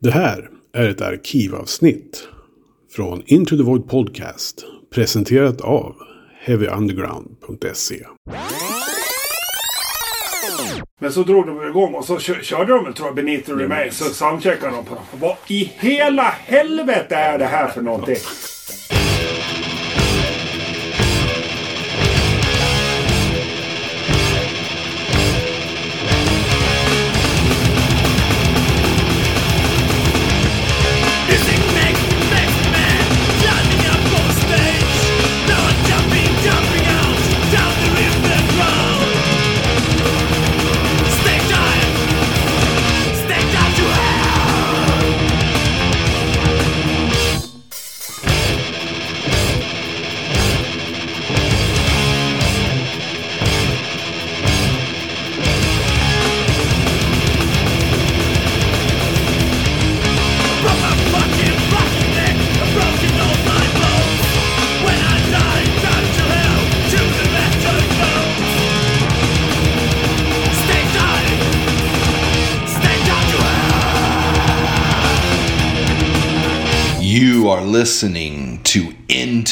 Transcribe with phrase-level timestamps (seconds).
[0.00, 2.28] Det här är ett arkivavsnitt
[2.96, 5.94] från Into the Void Podcast presenterat av
[6.44, 8.06] HeavyUnderground.se.
[11.00, 14.04] Men så drog de igång och så kö- körde de tror jag Benito Remain så
[14.04, 15.04] soundcheckade de på dem.
[15.20, 18.16] Vad i hela helvete är det här för någonting?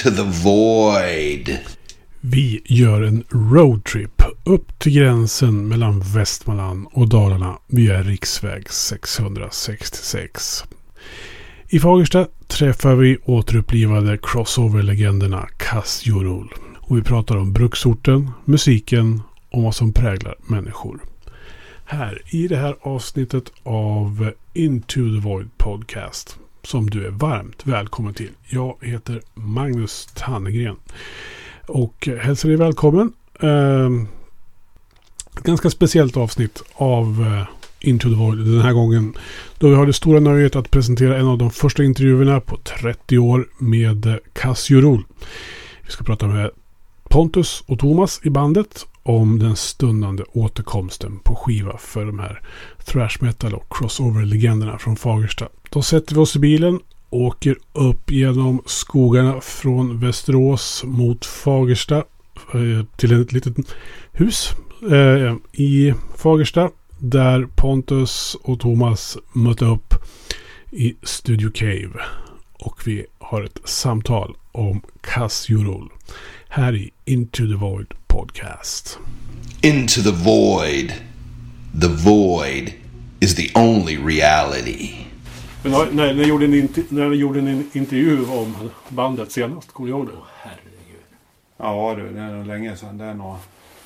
[0.06, 1.58] To the Void.
[2.20, 10.64] Vi gör en roadtrip upp till gränsen mellan Västmanland och Dalarna via riksväg 666.
[11.68, 16.48] I Fagersta träffar vi återupplivade crossover-legenderna Kassjorul.
[16.78, 21.00] Och vi pratar om bruksorten, musiken och vad som präglar människor.
[21.84, 26.38] Här i det här avsnittet av Into the Void Podcast.
[26.66, 28.30] Som du är varmt välkommen till.
[28.48, 30.76] Jag heter Magnus Tannegren.
[31.66, 33.12] Och hälsar dig välkommen.
[33.40, 34.08] Ehm,
[35.36, 39.14] ett ganska speciellt avsnitt av eh, Into the Void den här gången.
[39.58, 43.18] Då vi har det stora nöjet att presentera en av de första intervjuerna på 30
[43.18, 45.04] år med Cassio Kassiorol.
[45.84, 46.50] Vi ska prata med
[47.08, 52.42] Pontus och Thomas i bandet om den stundande återkomsten på skiva för de här
[52.84, 55.48] thrash metal och crossover-legenderna från Fagersta.
[55.70, 56.80] Då sätter vi oss i bilen
[57.10, 61.96] åker upp genom skogarna från Västerås mot Fagersta
[62.54, 63.56] eh, till ett litet
[64.12, 64.50] hus
[64.90, 69.94] eh, i Fagersta där Pontus och Thomas mötte upp
[70.70, 72.00] i Studio Cave.
[72.52, 75.92] Och vi har ett samtal om Kassjorol
[76.48, 78.98] här i Into the Void Podcast.
[79.62, 80.94] Into the Void.
[81.80, 82.72] The Void
[83.20, 85.06] is the only reality.
[85.62, 89.72] Men när, när, ni gjorde en inter, när ni gjorde en intervju om bandet senast,
[89.72, 90.12] kommer du ihåg det?
[90.36, 91.04] Herregud.
[91.56, 92.98] Ja du, det är nog länge sedan.
[92.98, 93.36] Det är nog...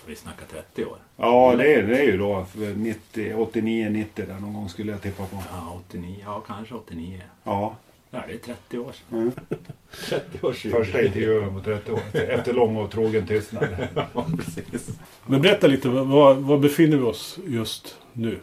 [0.06, 0.98] Vi snackar 30 år.
[1.16, 4.92] Ja, det är, det är ju då för 90, 89, 90 där någon gång skulle
[4.92, 5.42] jag tippa på.
[5.52, 6.16] Ja, 89.
[6.24, 7.20] Ja, kanske 89.
[7.44, 7.76] Ja,
[8.10, 9.18] Ja, det är 30 år sedan.
[9.18, 9.32] Mm.
[10.08, 12.00] 30 års första intervjun på 30 år.
[12.12, 13.68] Efter lång och trogen tystnad.
[13.94, 14.88] Ja, precis.
[15.26, 18.38] Men berätta lite, var, var befinner vi oss just nu?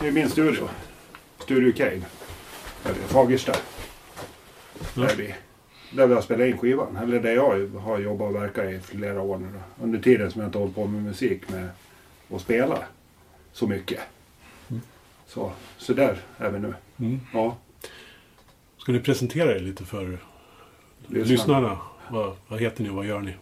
[0.00, 0.68] Det är min studio.
[1.38, 2.02] Studio Cave.
[3.06, 3.52] Fagersta.
[4.94, 5.02] Ja.
[5.02, 5.34] Där, vi,
[5.90, 6.96] där vi har spelat in skivan.
[6.96, 9.84] Eller där jag har jobbat och verkat i flera år nu då.
[9.84, 11.68] Under tiden som jag inte hållit på med musik med
[12.34, 12.78] att spela
[13.52, 14.00] så mycket.
[15.26, 16.74] Så, så där är vi nu.
[16.98, 17.20] Mm.
[17.32, 17.56] Ja,
[18.80, 20.18] Ska ni presentera er lite för
[21.06, 21.30] lyssna.
[21.32, 21.78] lyssnarna?
[22.10, 23.34] Vad, vad heter ni och vad gör ni?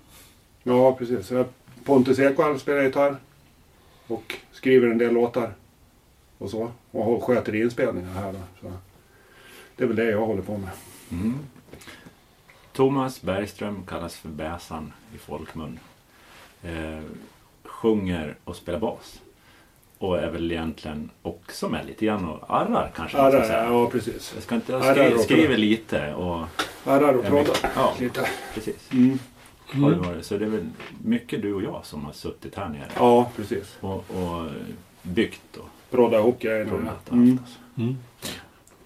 [0.62, 1.26] Ja, precis.
[1.26, 1.46] Så jag-
[1.84, 3.16] Pontus Ekvall spelar gitarr.
[4.06, 5.52] Och skriver en del låtar.
[6.38, 6.70] Och så.
[6.90, 8.38] Och sköter inspelningar här då.
[8.60, 8.72] Så
[9.76, 10.70] det är väl det jag håller på med.
[11.10, 11.38] Mm.
[12.72, 15.78] Thomas Bergström kallas för Bäsan i folkmun.
[16.62, 17.00] Eh,
[17.64, 19.20] sjunger och spelar bas.
[19.98, 23.64] Och är väl egentligen också med lite grann och arrar kanske man ska Arrar, säga.
[23.64, 24.32] ja precis.
[24.34, 26.44] Jag ska inte jag Arrar skri, och- skriver lite och
[26.84, 27.94] Arrar och proddar ja.
[28.00, 28.28] lite.
[28.54, 28.92] precis.
[28.92, 29.18] Mm.
[29.72, 30.24] Har det varit.
[30.26, 30.66] Så det är väl
[31.04, 33.76] mycket du och jag som har suttit här nere Ja, precis.
[33.80, 34.46] och, och
[35.02, 37.38] byggt och Prodda ihop proddat och Mm.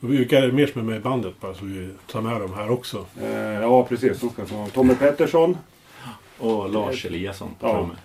[0.00, 2.40] Och Vilka är det mer som är med i bandet bara så vi tar med
[2.40, 3.06] dem här också?
[3.22, 4.20] Eh, ja, precis.
[4.20, 5.56] De ska få Tommy Pettersson.
[6.38, 7.72] Och Lars Eliasson på Ja.
[7.74, 7.96] trummor.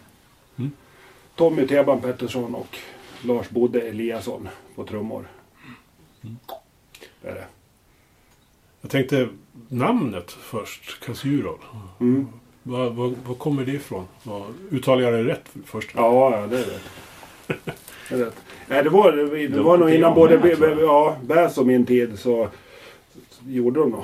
[1.35, 2.77] Tommy Teban Pettersson och
[3.21, 5.27] Lars Bodde Eliasson på trummor.
[7.21, 7.45] Det är det.
[8.81, 9.29] Jag tänkte
[9.67, 11.59] namnet först, Kassjurol.
[11.99, 12.27] Mm.
[12.63, 14.05] Var, var, var kommer det ifrån?
[14.71, 15.91] Uttalar jag det rätt först?
[15.95, 16.81] Ja, ja, det är rätt.
[18.09, 18.35] Det är rätt.
[18.67, 22.19] Nej, det var, det, det var nog innan både med, ja, Bäs och min tid
[22.19, 22.49] så
[23.47, 24.03] gjorde de nog.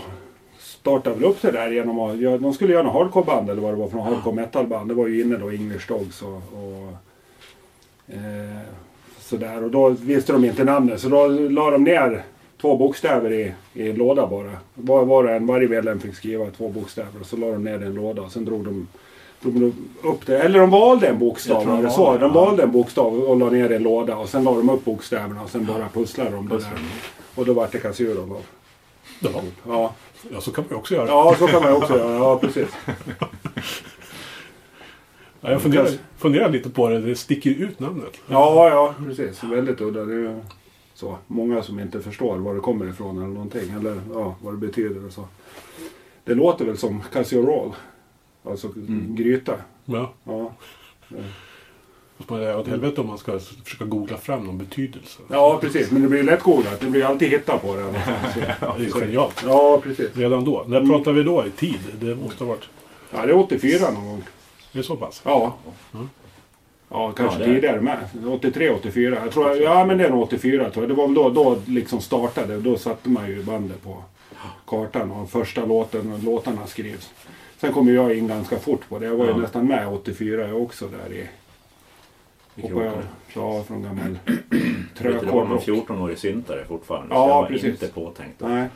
[0.57, 3.73] Startade väl upp det där genom att, ja, de skulle göra något hardcore-band eller vad
[3.73, 4.89] det var för något hardcore metal-band.
[4.89, 6.93] Det var ju inne då, English Dogs och, och
[8.07, 8.61] eh,
[9.23, 9.63] sådär.
[9.63, 12.23] Och då visste de inte namnet så då la de ner
[12.61, 14.51] två bokstäver i, i en låda bara.
[14.73, 17.77] Var, var och en, varje medlem fick skriva två bokstäver och så la de ner
[17.77, 18.87] det i en låda och sen drog de,
[19.41, 19.73] drog de
[20.09, 20.39] upp det.
[20.39, 22.05] Eller de valde en bokstav, var det så?
[22.05, 24.51] valde, De valde en bokstav och la ner det i en låda och sen la
[24.55, 26.71] de upp bokstäverna och sen bara pusslade de det där.
[27.35, 28.37] Och då vart det Kassuro då.
[29.19, 29.29] Ja.
[29.67, 29.93] Ja.
[30.31, 31.07] ja, så kan man ju också göra.
[31.07, 32.13] ja, så kan man ju också göra.
[32.13, 32.67] Ja, precis.
[35.43, 36.99] Ja, jag funderar, funderar lite på det.
[37.01, 38.13] Det sticker ut namnet.
[38.27, 39.43] Ja, ja, precis.
[39.43, 40.05] Väldigt udda.
[40.05, 40.41] Det är
[40.93, 41.17] så.
[41.27, 43.69] Många som inte förstår var det kommer ifrån eller någonting.
[43.79, 45.27] Eller ja, vad det betyder och så.
[46.23, 47.71] Det låter väl som casserole.
[48.43, 48.69] Alltså
[49.07, 49.55] gryta.
[49.85, 50.13] Ja.
[50.23, 50.51] Ja.
[52.17, 55.21] Fast man är åt helvete om man ska försöka googla fram någon betydelse.
[55.29, 55.91] ja, precis.
[55.91, 56.79] Men det blir lätt googlat.
[56.79, 57.81] Det blir alltid hitta på det.
[58.77, 59.43] Det är genialt.
[59.47, 60.17] Ja, precis.
[60.17, 60.65] Redan då.
[60.67, 61.79] När pratar vi då i tid?
[61.99, 62.69] Det måste ha varit...
[63.11, 64.23] Ja, det är 84 någon gång.
[64.73, 65.21] Det är så pass?
[65.25, 65.55] Ja.
[66.89, 67.97] Ja, kanske Ja, det tidigare med.
[68.29, 69.17] 83, 84.
[69.23, 70.89] Jag tror, ja, men det är nog 84 tror jag.
[70.89, 72.57] Det var väl då, då liksom startade.
[72.59, 74.03] Då satte man ju bandet på
[74.67, 77.11] kartan och första låten och låtarna skrivs.
[77.57, 79.05] Sen kom jag in ganska fort på det.
[79.05, 79.37] Jag var ju Ja.
[79.37, 81.29] nästan med 84 jag också där i...
[82.61, 82.93] Hoppade jag,
[83.33, 84.39] ja, från gammal Vet
[84.97, 85.61] du, Det var rock.
[85.67, 87.15] 14-årig syntare fortfarande.
[87.15, 87.65] Ja, så jag var precis.
[87.69, 88.39] inte påtänkt.
[88.39, 88.47] då.
[88.47, 88.67] Nej.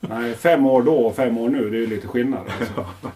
[0.00, 1.70] Nej, fem år då och fem år nu.
[1.70, 2.84] Det är ju lite skillnad alltså.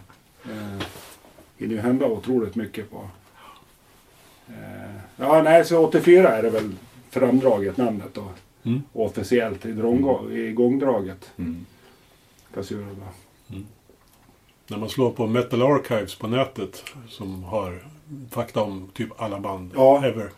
[1.59, 3.07] Hinner ju hända otroligt mycket på...
[4.47, 6.71] Eh, ja, nej, så 84 är det väl
[7.09, 8.23] framdraget namnet då.
[8.63, 8.81] Mm.
[8.93, 11.31] Officiellt i, gångdraget.
[11.37, 11.65] Mm.
[12.53, 13.55] Kassura då.
[14.67, 17.83] När man slår på Metal Archives på nätet som har
[18.31, 20.05] fakta om typ alla band Ja.
[20.05, 20.29] ever.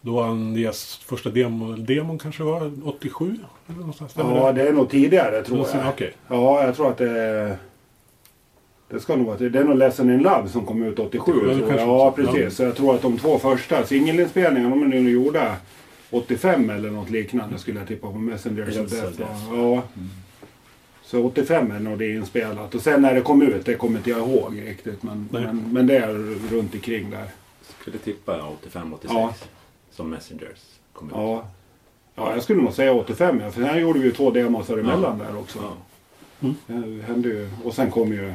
[0.00, 3.36] Då anges första demon, demon kanske var 87?
[3.66, 4.62] Eller någonstans, Ja, det?
[4.62, 5.88] det är nog tidigare tror jag.
[5.88, 6.12] Okej.
[6.28, 7.56] Ja, jag tror att det är...
[8.90, 9.36] Det ska nog vara...
[9.36, 11.32] Det är nog Lesson in Love som kom ut 87.
[11.34, 11.68] Ja, det tror jag.
[11.68, 12.42] kanske Ja, precis.
[12.42, 12.50] Ja.
[12.50, 15.56] Så jag tror att de två första singelinspelningarna, de är nu gjorda
[16.10, 19.20] 85 eller något liknande skulle jag tippa på Messengers of Death.
[19.20, 19.56] Ja.
[19.56, 19.82] Ja.
[21.02, 22.74] Så 85 är nog det inspelat.
[22.74, 25.02] Och sen när det kom ut, det kommer inte jag ihåg riktigt.
[25.02, 26.14] Men, men, men det är
[26.50, 27.26] runt omkring där.
[27.80, 28.40] Skulle tippa
[28.72, 28.96] 85-86.
[29.08, 29.34] Ja.
[29.90, 31.14] Som Messengers kom ut.
[31.16, 31.44] Ja.
[32.14, 33.50] Ja, jag skulle nog säga 85 ja.
[33.50, 35.58] För sen gjorde vi ju två demosar emellan där också.
[36.40, 36.48] Ja.
[36.66, 37.48] Det hände ju.
[37.64, 38.32] Och sen kom ju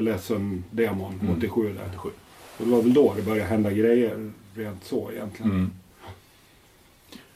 [0.00, 1.34] Lesson-demon Mm.
[1.38, 1.88] 87 där.
[1.88, 2.10] 87.
[2.58, 5.52] Och det var väl då det började hända grejer rent så egentligen.
[5.52, 5.70] Mm.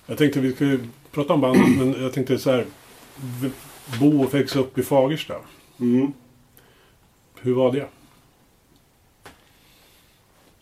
[0.07, 0.79] Jag tänkte vi skulle
[1.13, 2.67] prata om band, men jag tänkte så här.
[4.01, 5.35] Bo och växa upp i Fagersta.
[5.81, 6.13] Mm.
[7.41, 7.87] Hur var det?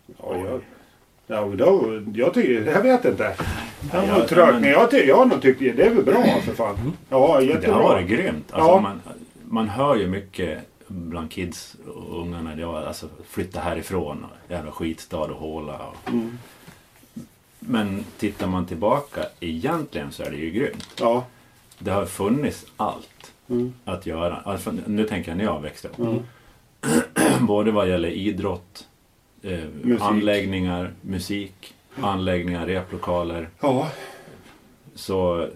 [0.06, 0.60] Ja, jag,
[1.26, 3.36] ja, då, jag tycker, jag vet inte.
[3.80, 5.94] Det var Ja, ja, trögt, men- men jag, ty, jag har nog tyckt det är
[5.94, 6.92] väl bra för fan.
[7.08, 7.74] Ja, Det jättebra.
[7.74, 8.52] har varit grymt.
[8.52, 8.80] Alltså, Ja.
[8.80, 9.00] man,
[9.44, 10.58] man hör ju mycket
[10.88, 12.54] bland kids och ungarna.
[12.60, 14.24] Ja, alltså, flytta härifrån.
[14.24, 15.78] Och jävla skitstad och håla.
[15.86, 16.08] Och...
[16.12, 16.38] Mm.
[17.58, 20.96] Men tittar man tillbaka egentligen så är det ju grymt.
[21.00, 21.24] Ja.
[21.78, 23.08] Det har funnits allt
[23.48, 23.72] Mm.
[23.84, 24.36] att göra.
[24.36, 25.98] Alltså, nu tänker jag när jag växte upp.
[25.98, 26.18] Mm.
[27.46, 28.86] Både vad gäller idrott,
[29.42, 30.02] eh, Musik.
[30.02, 33.48] anläggningar, musik, anläggningar, replokaler.
[33.60, 33.90] Ja.
[34.94, 35.48] Så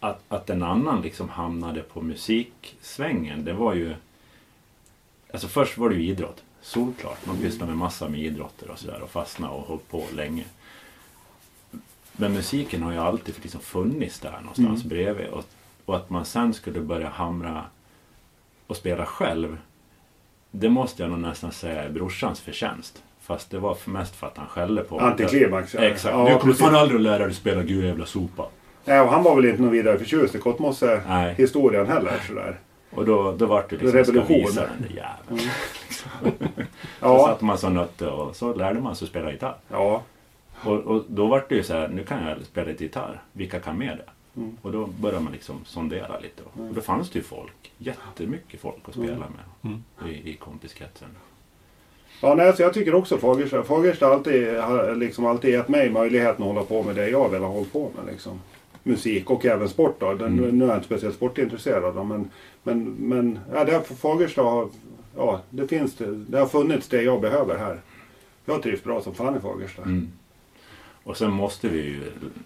[0.00, 3.94] att, att en annan liksom hamnade på musiksvängen, det var ju...
[5.32, 7.26] Alltså först var det ju idrott, solklart.
[7.26, 10.44] Man pysslade med massa med idrotter och sådär och fastnade och höll på länge.
[12.12, 14.88] Men musiken har ju alltid liksom funnits där någonstans Mm.
[14.88, 15.26] bredvid.
[15.26, 15.44] Och,
[15.84, 17.64] och att man sen skulle börja hamra
[18.66, 19.58] och spela själv,
[20.50, 23.02] det måste jag nog nästan säga är brorsans förtjänst.
[23.20, 25.04] Fast det var för mest för att han skällde på mig.
[25.06, 25.74] Antiklimax.
[25.74, 25.80] Ja.
[25.80, 26.14] Exakt.
[26.14, 28.46] Ja, du kommer fan aldrig att lära dig spela Gud jävla sopa.
[28.84, 30.38] Nej, och han var väl inte någon vidare förtjust i.
[30.38, 32.20] Kottmosse-historien heller.
[32.26, 32.58] Sådär.
[32.90, 34.24] Och då, då var det liksom, Revolution.
[34.24, 35.50] ska visa den där jäveln.
[35.90, 36.08] Så
[37.00, 37.26] Ja.
[37.26, 39.56] satte man som nötte och så lärde man sig att spela gitarr.
[39.68, 40.02] Ja.
[40.64, 43.22] Och, och då var det ju så här, nu kan jag spela lite gitarr.
[43.32, 44.40] Vilka kan med det?
[44.40, 44.56] Mm.
[44.62, 46.42] Och då började man liksom sondera lite.
[46.42, 49.28] Och då fanns det ju folk, jättemycket folk att spela med
[49.64, 49.84] Mm.
[50.14, 51.08] i, i kompiskretsen.
[52.22, 53.62] Ja, nej, så jag tycker också Fagersta.
[53.62, 57.28] Fagersta har alltid, har liksom alltid gett mig möjligheten att hålla på med det jag
[57.28, 58.12] vill ha hållit på med.
[58.12, 58.40] Liksom.
[58.88, 59.96] Musik och även sport.
[60.00, 60.14] Då.
[60.14, 60.58] Den, Mm.
[60.58, 61.94] Nu är jag inte speciellt sportintresserad.
[61.94, 62.30] Då, men
[62.62, 64.68] men, men ja, det har, Fagersta har,
[65.16, 66.14] ja, det finns det.
[66.14, 67.80] Det har funnits det jag behöver här.
[68.44, 69.82] Jag trivs bra som fan i Fagersta.
[69.82, 70.08] Mm.
[71.04, 72.02] Och sen måste vi ju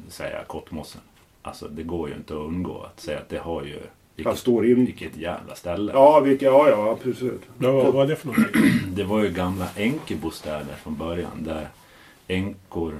[0.08, 1.00] säga Kottmossen.
[1.42, 3.78] Alltså det går ju inte att undgå att säga att det har ju...
[4.16, 4.84] Vilket, stor in...
[4.84, 5.92] vilket jävla ställe.
[5.92, 7.42] Ja, vilka, ja, ja, absolut.
[7.58, 8.62] Ja, vad vad är det för någonting?
[8.94, 11.68] Det var ju gamla änkebostäder från början där
[12.28, 12.94] änkor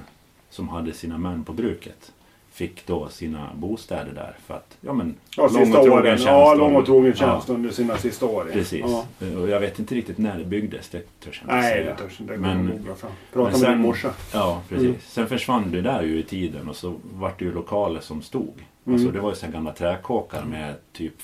[0.51, 2.13] som hade sina män på bruket
[2.53, 6.19] fick då sina bostäder där för att, ja men, Ja, sista åren.
[6.25, 8.45] Ja, lång och trogen tjänst Ja, under sina sista år.
[8.49, 8.53] ja.
[8.53, 8.85] precis.
[8.89, 9.07] Ja.
[9.39, 11.91] Och jag vet inte riktigt när det byggdes, det törs jag inte Nej, säga.
[11.91, 12.33] det törs inte.
[12.33, 13.11] Det Men- googla fram.
[13.33, 14.11] Prata men med sen- din morsa.
[14.33, 14.87] Ja, precis.
[14.87, 14.99] Mm.
[15.07, 18.55] Sen försvann det där ju i tiden och så vart det ju lokaler som stod
[18.87, 21.15] Alltså det var ju så gamla träkåkar med typ,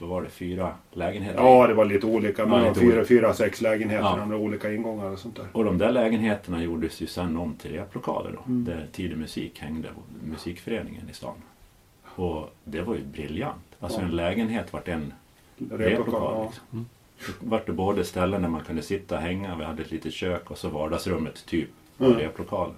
[0.00, 1.38] vad var det, fyra lägenheter.
[1.42, 2.46] Ja, det var lite olika.
[2.46, 3.08] Man Ja, har lite fyra, olika.
[3.08, 4.26] fyra, sex lägenheter Ja.
[4.26, 5.46] med olika ingångar och sånt där.
[5.52, 8.42] Och de där lägenheterna gjordes ju sen om till replokaler då.
[8.46, 8.64] Mm.
[8.64, 9.88] Där Tidig Musik hängde,
[10.24, 11.34] musikföreningen i stan.
[12.04, 13.62] Och det var ju briljant.
[13.80, 14.04] Alltså Ja.
[14.04, 15.12] en lägenhet vart en
[15.58, 16.34] Replokal, replokal.
[16.34, 16.44] ja.
[16.44, 16.86] Liksom.
[17.40, 20.12] Det vart det både ställen där man kunde sitta och hänga, vi hade ett litet
[20.12, 21.68] kök och så vardagsrummet typ
[22.00, 22.12] Mm.
[22.18, 22.74] replokalen.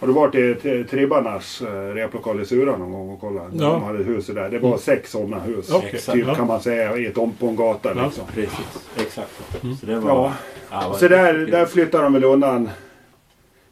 [0.00, 3.46] Har du varit i Tri- Tribbarnas eh, replokal i Sura någon gång och kollat?
[3.52, 3.64] Ja.
[3.68, 4.48] De hade huset där.
[4.50, 5.70] Det var sex sådana hus.
[5.84, 6.12] Exakt.
[6.18, 6.34] Typ ja.
[6.34, 8.04] kan man säga i ett om på en gata Ja.
[8.04, 8.24] liksom.
[8.34, 9.30] Precis, exakt.
[9.80, 10.10] Så det var...
[10.10, 10.32] Ja.
[10.70, 12.70] Ja, Så där, där flyttar de väl undan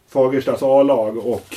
[0.08, 1.56] Fagerstas A-lag och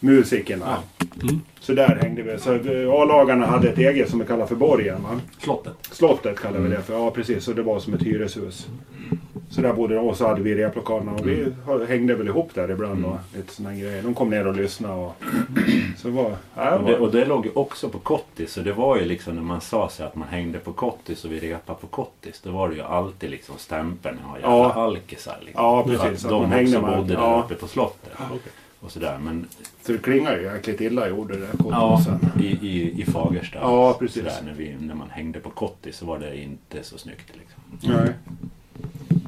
[0.00, 0.76] musikerna.
[1.22, 1.28] Ja.
[1.60, 2.38] Så där hängde vi.
[2.38, 2.54] Så
[3.02, 5.02] A-lagarna hade ett eget som vi kallar för borgen.
[5.02, 5.20] Va?
[5.38, 5.72] Slottet.
[5.90, 6.70] Slottet kallar Mm.
[6.70, 6.94] vi det för.
[6.94, 8.66] Ja precis, så det var som ett hyreshus.
[9.10, 9.16] Så
[9.50, 11.86] där bodde de och så hade vi replokalerna och vi Mm.
[11.88, 14.02] hängde väl ihop där ibland och lite såna grejer.
[14.02, 15.14] De kom ner och lyssnade och...
[15.96, 16.36] Så var...
[16.54, 18.52] Ja, Och det, och det låg ju också på Kottis.
[18.52, 21.32] Så det var ju liksom när man sa sig att man hängde på Kottis och
[21.32, 22.40] vi repade på Kottis.
[22.44, 24.16] Då var det ju alltid liksom stämpeln.
[24.22, 24.72] Ja, jävla Ja.
[24.72, 25.36] alkisar.
[25.44, 25.64] Liksom.
[25.64, 26.24] Ja, precis.
[26.24, 27.42] Att De också bodde där ja.
[27.44, 28.12] uppe på slottet.
[28.26, 28.52] Okej.
[28.80, 29.18] Och sådär.
[29.24, 29.46] Men
[29.86, 31.48] så det klingar ju jäkligt illa gjorde det.
[31.70, 32.00] ja,
[32.40, 33.58] i, i, i Fagersta.
[33.62, 34.22] Ja, precis.
[34.22, 37.32] Sådär, när, vi, när man hängde på Kottis så var det inte så snyggt.
[37.38, 37.92] Liksom.
[37.94, 38.12] Nej.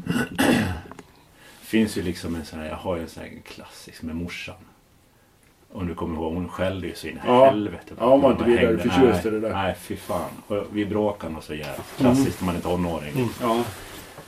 [1.62, 4.54] finns ju liksom en sån här, jag har ju en sån här klassisk med morsan.
[5.72, 7.44] Om du kommer ihåg, hon skällde ju så in i Ja.
[7.44, 7.94] helvete.
[7.98, 9.52] Ja, hon var inte Man vidare förtjust i det där.
[9.52, 10.30] Nej, fy fan.
[10.46, 11.96] Och vi bråkade nog så jävligt.
[11.96, 13.12] Klassiskt när man är tonåring.
[13.14, 13.28] Mm.
[13.40, 13.62] Ja.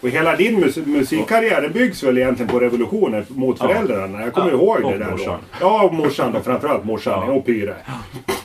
[0.01, 4.21] Och hela din mus musikkarriär byggs väl egentligen på revolutionen mot föräldrarna.
[4.21, 5.41] Jag kommer Ja, ihåg och det där morsan.
[5.41, 5.57] då.
[5.67, 6.41] Ja, och morsan då.
[6.41, 7.33] Framförallt morsan Ja.
[7.33, 7.77] och Pyre.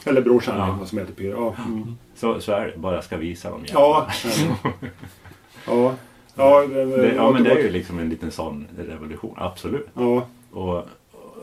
[0.06, 0.75] Eller brorsan Ja.
[0.80, 1.30] vad som heter Pyre.
[1.32, 1.56] Ja.
[1.68, 1.98] Mm.
[2.16, 2.78] Så, så är det.
[2.78, 3.66] Bara jag ska visa dem.
[3.74, 4.08] Ja.
[5.68, 5.94] ja.
[6.36, 9.34] Ja, det, Det, ja, men det är ju liksom en liten sån revolution.
[9.38, 9.88] Absolut.
[9.94, 10.25] Ja.
[10.52, 10.86] Och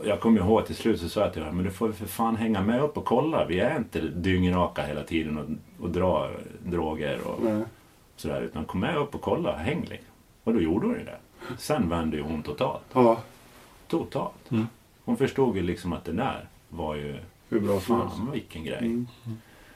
[0.03, 2.35] jag kommer ihåg till slut så sa jag till honom, men du får för fan
[2.35, 3.45] hänga med upp och kolla.
[3.45, 6.29] Vi är inte dyngraka hela tiden och, och dra
[6.65, 7.63] droger och Nej.
[8.15, 8.41] sådär.
[8.41, 10.07] Utan kom med upp och kolla, häng liksom.
[10.43, 11.17] Och då gjorde hon ju det.
[11.57, 12.81] Sen vände ju hon totalt.
[12.93, 13.17] Ja.
[13.87, 14.51] Totalt.
[14.51, 14.67] Mm.
[15.05, 17.15] Hon förstod ju liksom att det där var ju,
[17.49, 18.17] Hur bra som helst.
[18.17, 18.77] fan vilken grej.
[18.79, 19.07] Mm.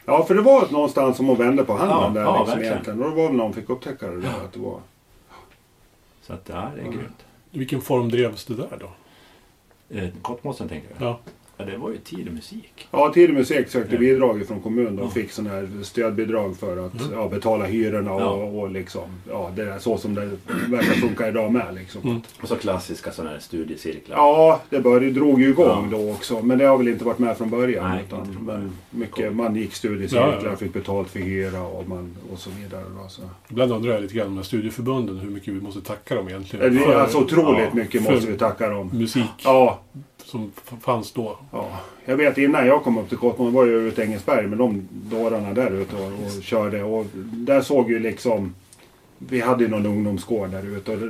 [0.06, 2.72] Ja, för det var någonstans som hon vände på handen Ja, där ja, liksom verkligen.
[2.74, 3.04] egentligen.
[3.04, 4.80] Och det var väl när hon fick upptäcka det där att det var...
[6.28, 7.26] Så att ja, det är grymt.
[7.52, 8.90] I vilken form drevs det där då?
[9.98, 11.08] Eh, Kortmossen tänker jag.
[11.08, 11.20] Ja.
[11.58, 12.88] Ja, det var ju tidig musik.
[12.92, 14.00] Ja, Tid musik sökte Ja.
[14.00, 15.10] bidrag från kommunen och Ja.
[15.10, 17.14] fick sådana här stödbidrag för att Mm.
[17.14, 18.28] ja, betala hyrorna och, Ja.
[18.34, 20.30] och liksom, ja, det är så som det
[20.70, 22.02] verkar funka idag med liksom.
[22.04, 22.22] Mm.
[22.42, 24.18] Och så klassiska sådana här studiecirklar.
[24.18, 25.98] Ja, det började, drog ju igång Ja.
[25.98, 26.42] då också.
[26.42, 27.90] Men det har väl inte varit med från början.
[27.90, 30.56] Nej, utan, men mycket, man gick studiecirklar, Ja, ja.
[30.56, 32.84] fick betalt för hyra och, man, och så vidare.
[33.04, 33.22] Då, så.
[33.50, 36.74] Ibland undrar jag lite grann med studieförbunden hur mycket vi måste tacka dem egentligen.
[36.76, 38.90] Det är för alltså otroligt ja, mycket måste vi tacka dem.
[38.94, 39.80] musik Ja,
[40.26, 40.52] som
[40.82, 41.38] fanns då.
[41.52, 41.80] ja.
[42.06, 44.88] Jag vet innan jag kom upp till Kottmål var jag ute i Engelsberg med de
[44.92, 46.06] dårarna där ute och,
[46.38, 46.84] och körde.
[46.84, 48.56] Och där såg ju liksom...
[49.18, 51.10] Vi hade ju någon ungdomsgård där ute och det,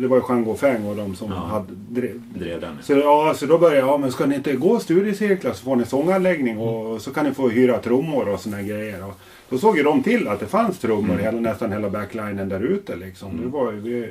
[0.00, 1.36] det var ju Jean Gaufeng och de som Ja.
[1.36, 2.78] hade drev, Drev den.
[2.82, 5.76] Så, ja, så då började jag, ja men ska ni inte gå studiecirklar så får
[5.76, 9.04] ni sånganläggning och så kan ni få hyra trummor och såna grejer.
[9.04, 9.14] Och
[9.48, 12.60] då såg ju de till att det fanns trummor i hela, nästan hela backlinen där
[12.60, 13.40] ute liksom.
[13.42, 14.08] Det var ju, vi,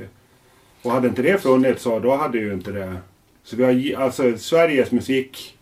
[0.83, 2.95] och hade inte det funnits så då hade ju inte det...
[3.43, 5.57] Så vi har, alltså Sveriges musik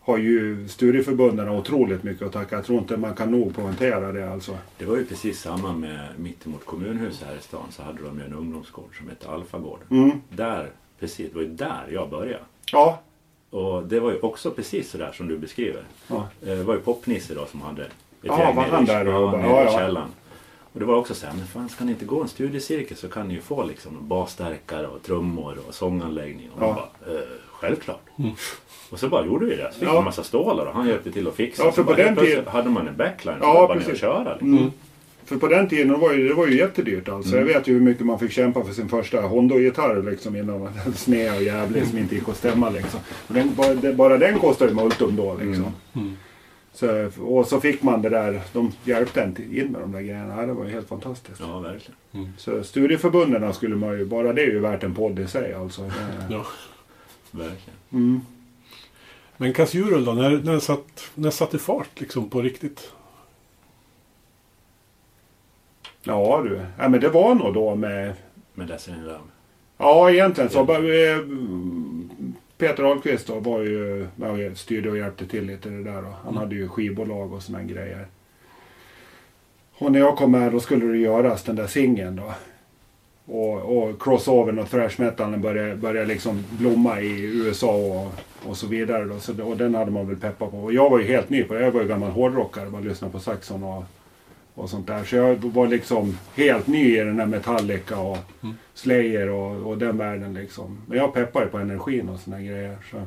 [0.00, 2.56] har ju studieförbunden otroligt mycket att tacka.
[2.56, 4.58] Jag tror inte man kan nog poängtera det alltså.
[4.78, 8.24] Det var ju precis samma med mittemot kommunhuset här i stan så hade de ju
[8.24, 9.80] en ungdomsgård som hette Alfagård.
[9.90, 10.10] Mm.
[10.30, 10.70] Där,
[11.00, 12.42] precis, det var ju där jag började.
[12.72, 13.00] Ja,
[13.50, 15.82] Och det var ju också precis sådär som du beskriver.
[16.08, 16.28] Ja.
[16.42, 17.90] Eh, Det var ju Popnisse då som hade ett
[18.22, 19.46] Ja, gäng var nere i- där ja, nere
[19.90, 20.06] i ja.
[20.72, 23.08] Och det var också så här, men fan ska ni inte gå en studiecirkel så
[23.08, 26.50] kan ni ju få liksom basstärkare och trummor och sånganläggning.
[26.56, 26.90] Och Ja.
[27.04, 27.20] bara, eh,
[27.52, 28.00] självklart.
[28.90, 29.68] Och så bara gjorde vi det.
[29.72, 29.98] Så fick Ja.
[29.98, 31.62] en massa stålar och han hjälpte till att fixa.
[31.64, 33.78] Ja, Så för på bara den tiden- hade man en backline så Ja, det bara
[33.78, 34.32] ner och köra.
[34.32, 34.58] Liksom.
[34.58, 34.70] Mm.
[35.24, 37.36] För på den tiden var ju, det var ju jättedyrt alltså.
[37.36, 37.48] Mm.
[37.48, 40.92] Jag vet ju hur mycket man fick kämpa för sin första Hondo-gitarr liksom innan man
[40.94, 43.00] sned och jävlig som inte gick att stämma liksom.
[43.28, 45.66] Och den, bara, bara den kostade ju multum då liksom.
[45.94, 46.16] Mm.
[46.78, 50.46] Så, och så fick man det där, de hjälpte en in med de där grejerna.
[50.46, 51.40] Det var ju helt fantastiskt.
[51.40, 52.32] Ja, verkligen.
[52.36, 55.82] Så studieförbunden skulle man ju, bara det är ju värt en podd i sig alltså.
[55.82, 55.90] Det,
[56.34, 56.46] Ja.
[57.30, 57.78] verkligen.
[57.92, 58.20] mm.
[59.36, 60.12] Men Kassjurul då?
[60.12, 62.92] När, när, satt, när satt det fart liksom på riktigt?
[66.02, 68.14] Ja du, ja, men det var nog då med
[68.54, 69.18] Med Destiny Love.
[69.78, 70.64] Ja, egentligen så.
[70.64, 71.18] bara, eh,
[72.58, 76.02] Peter Ahlqvist då var ju, ja, styrde och hjälpte till lite det där.
[76.02, 76.14] Då.
[76.24, 78.06] Han hade ju skivbolag och såna grejer.
[79.72, 82.34] Och när jag kom med då skulle det göras den där singeln då.
[83.34, 88.12] Och, och crossovern och thrash metalen började, började liksom blomma i USA och,
[88.48, 89.04] och så vidare.
[89.04, 89.18] Då.
[89.18, 90.58] Så, och den hade man väl peppat på.
[90.58, 91.60] Och jag var ju helt ny på det.
[91.60, 92.70] Jag var ju gammal hårdrockare.
[92.70, 93.84] Man lyssnade på Saxon och,
[94.58, 95.04] och sånt där.
[95.04, 98.18] Så jag var liksom helt ny i den här Metallica och
[98.74, 100.78] Slayer och, och den världen liksom.
[100.86, 102.76] Men jag peppar ju på energin och såna grejer.
[102.90, 103.02] Så.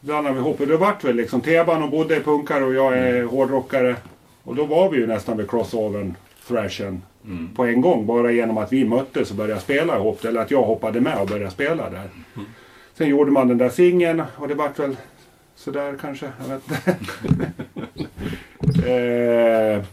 [0.00, 2.98] Blandade vi ihop och det vart väl liksom Teban och bodde är punkare och jag
[2.98, 3.96] är hårdrockare.
[4.42, 6.14] Och då var vi ju nästan vid crossovern,
[6.48, 7.48] thrashen, Mm.
[7.54, 8.06] på en gång.
[8.06, 10.24] Bara genom att vi möttes och började spela ihop.
[10.24, 12.08] Eller att jag hoppade med och började spela där.
[12.94, 14.96] Sen gjorde man den där singeln och det vart väl
[15.54, 16.30] sådär kanske.
[16.40, 17.52] Jag vet inte.
[18.86, 19.84] eh,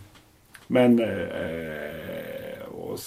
[0.67, 0.99] men...
[0.99, 2.99] Eh, och,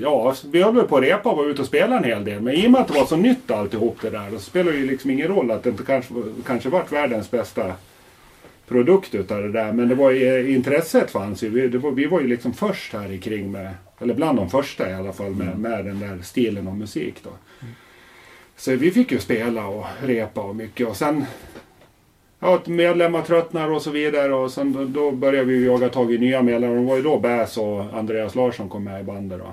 [0.00, 2.42] ja, vi höll väl på att repa och var ute och spela en hel del.
[2.42, 4.30] Men i och med att det var så nytt alltihop det där.
[4.30, 6.14] Då spelar det ju liksom ingen roll att det inte kanske,
[6.46, 7.72] kanske vart världens bästa
[8.68, 9.72] produkt utav det där.
[9.72, 11.48] Men det var ju, intresset fanns ju.
[11.48, 14.90] Vi, var, vi var ju liksom först här i kring med, eller bland de första
[14.90, 17.30] i alla fall med, med den där stilen av musik då.
[18.56, 21.24] Så vi fick ju spela och repa och mycket och sen
[22.40, 26.12] Ja, att medlemmar tröttnar och så vidare och sen då, då började vi jaga tag
[26.12, 26.76] i nya medlemmar.
[26.76, 29.52] Det var ju då Bäs och Andreas Larsson kom med i bandet då.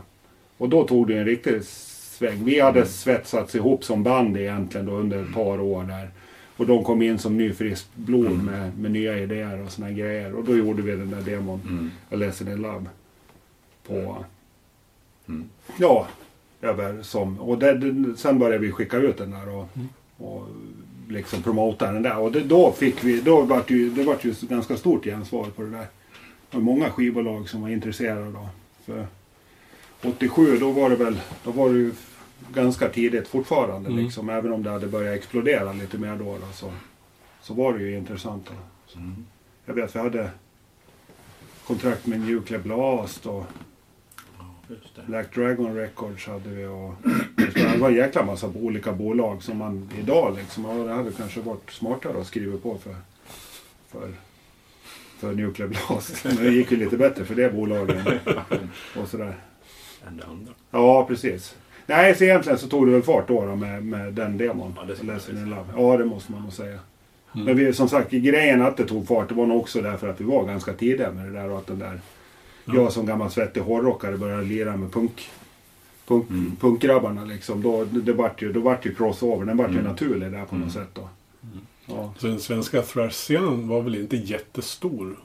[0.57, 2.45] Och då tog det en riktig sväng.
[2.45, 6.09] Vi hade svetsats ihop som band egentligen då under ett par år där.
[6.57, 10.35] Och de kom in som ny friskt blod med, med nya idéer och såna grejer.
[10.35, 11.91] Och då gjorde vi den där demon, Mm.
[12.11, 12.85] A Lesson in Love.
[13.87, 14.25] På...
[15.27, 15.49] Mm.
[15.77, 16.07] Ja,
[16.61, 17.39] över som...
[17.39, 19.67] Och det, det, sen började vi skicka ut den där och,
[20.17, 20.47] och
[21.13, 22.17] liksom promota den där.
[22.17, 23.21] Och det, då fick vi...
[23.21, 25.87] Då vart det ju, det vart ju ganska stort gensvar på det där.
[26.49, 28.49] Det var många skivbolag som var intresserade då.
[28.85, 29.07] För
[30.03, 31.19] 87 då var det väl...
[31.43, 31.91] Då var det ju
[32.53, 34.03] ganska tidigt fortfarande Mm.
[34.03, 34.29] liksom.
[34.29, 36.23] Även om det hade börjat explodera lite mer då.
[36.23, 36.71] då så,
[37.41, 38.45] så var det ju intressant.
[38.45, 38.99] Då.
[38.99, 39.25] Mm.
[39.65, 40.29] jag vet vi hade
[41.67, 43.45] kontrakt med Nuclear Blast och.
[45.05, 46.93] Black Dragon Records hade vi och
[47.53, 51.41] det var en jäkla massa olika bolag som man idag liksom, ja, det hade kanske
[51.41, 52.95] varit smartare att skriva på för,
[53.87, 54.09] för,
[55.17, 56.25] för Nuclear Blast.
[56.25, 58.05] Men det gick ju lite bättre för det bolaget
[59.01, 59.35] och sådär.
[60.07, 60.53] Än det andra.
[60.71, 61.55] Ja, precis.
[61.85, 64.73] Nej, så egentligen så tog det väl fart då, då med, med den demon.
[64.77, 65.49] Ja, det Lesson in.
[65.49, 65.65] Love.
[65.77, 66.79] Ja, det måste man nog säga.
[67.35, 67.45] Mm.
[67.45, 70.21] Men vi, som sagt, grejen att det tog fart, det var nog också därför att
[70.21, 71.99] vi var ganska tidiga med det där och att den där...
[72.65, 72.73] Ja.
[72.75, 75.29] Jag som gammal svettig hårdrockare började lira med punk,
[76.07, 76.55] punk, Mm.
[76.61, 77.61] punkgrabbarna liksom.
[77.61, 79.85] Då, det vart ju, då vart ju crossover, den vart ju Mm.
[79.85, 80.65] naturlig där på Mm.
[80.67, 81.09] något sätt då.
[81.85, 82.13] Ja.
[82.17, 85.15] Så den svenska thrash-scenen var väl inte jättestor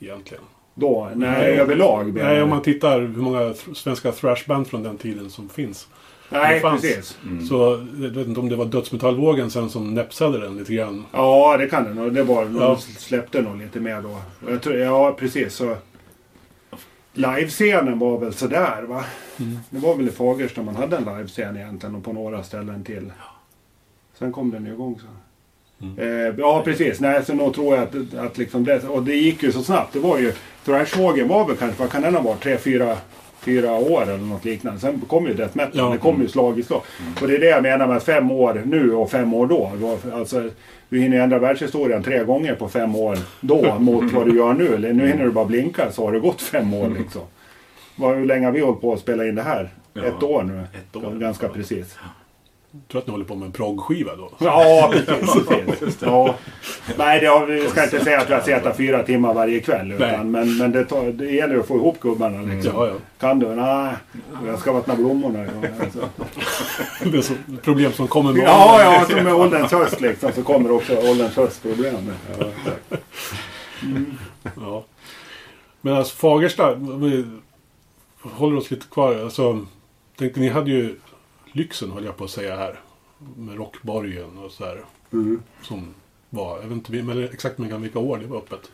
[0.00, 0.44] egentligen?
[0.74, 1.58] Då, nej, Nej.
[1.58, 2.14] överlag.
[2.14, 5.88] Nej, om man tittar hur många svenska thrashband från den tiden som finns.
[6.28, 6.80] nej fanns.
[6.82, 7.18] precis.
[7.24, 7.46] Mm.
[7.46, 11.04] Så jag vet inte om det var dödsmetallvågen sen som näpsade den lite grann.
[11.12, 12.12] Ja, det kan det nog.
[12.14, 12.48] Det var, Ja.
[12.60, 14.56] de släppte nog lite mer då.
[14.58, 15.54] Tror, ja, precis.
[15.54, 15.76] Så
[17.20, 19.04] livescenen var väl sådär va.
[19.38, 19.58] Mm.
[19.70, 23.12] Det var väl i Fagersta man hade en livescen egentligen och på några ställen till.
[24.18, 25.06] Sen kom den ju igång så.
[25.84, 25.98] Mm.
[25.98, 29.42] Eh, ja precis, nej så nog tror jag att, att liksom det, och det gick
[29.42, 29.92] ju så snabbt.
[29.92, 30.32] Det var ju,
[30.64, 32.96] thrashvågen var väl kanske, vad kan den ha varit, tre, fyra,
[33.40, 34.80] fyra år eller något liknande.
[34.80, 35.88] Sen kom ju death metal, Ja.
[35.92, 36.82] det kom ju slag i slag.
[37.20, 39.70] Och det är det jag menar med fem år nu och fem år då.
[40.14, 40.50] Alltså,
[40.88, 44.52] du hinner ju ändra världshistorien tre gånger på fem år då mot vad du gör
[44.54, 44.74] nu.
[44.74, 47.22] Eller Nu hinner du bara blinka så har det gått fem år liksom.
[47.96, 49.68] Hur länge har vi hållit på att spela in det här?
[49.92, 50.60] Ja, Ett år nu.
[50.78, 51.10] ett år.
[51.20, 51.98] Ganska precis.
[52.02, 52.08] Jag
[52.88, 54.30] tror att ni håller på med en proggskiva då.
[54.38, 55.46] Ja, precis.
[55.66, 55.98] precis.
[56.02, 56.34] Ja.
[56.98, 59.92] Nej, det har, vi ska inte säga att vi har suttit fyra timmar varje kväll.
[59.92, 62.42] Utan, men men det, tar, det gäller att få ihop gubbarna.
[62.42, 62.72] Liksom.
[62.74, 62.94] Ja, ja.
[63.18, 63.46] Kan du?
[63.46, 63.92] Nej,
[64.46, 65.38] jag ska vattna blommorna.
[65.38, 66.08] Ja, alltså.
[67.04, 68.92] Det är så, problem som kommer med ja, åldern.
[68.92, 72.12] ja, som med ålderns höst liksom, så kommer också ålderns höstproblem.
[72.38, 73.04] Ja, exakt.
[74.60, 74.84] Ja.
[75.80, 77.26] Men alltså Fagersta, vi
[78.22, 79.14] håller oss lite kvar.
[79.14, 79.66] Alltså,
[80.18, 80.96] tänkte, ni hade ju
[81.52, 82.80] lyxen, höll jag på att säga här.
[83.36, 84.84] Med Rockborgen och så här.
[85.12, 85.42] Mm.
[85.62, 85.94] Som
[86.30, 88.70] var, jag vet inte men exakt men vilka år det var öppet.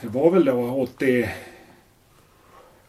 [0.00, 1.28] Det var väl då 80...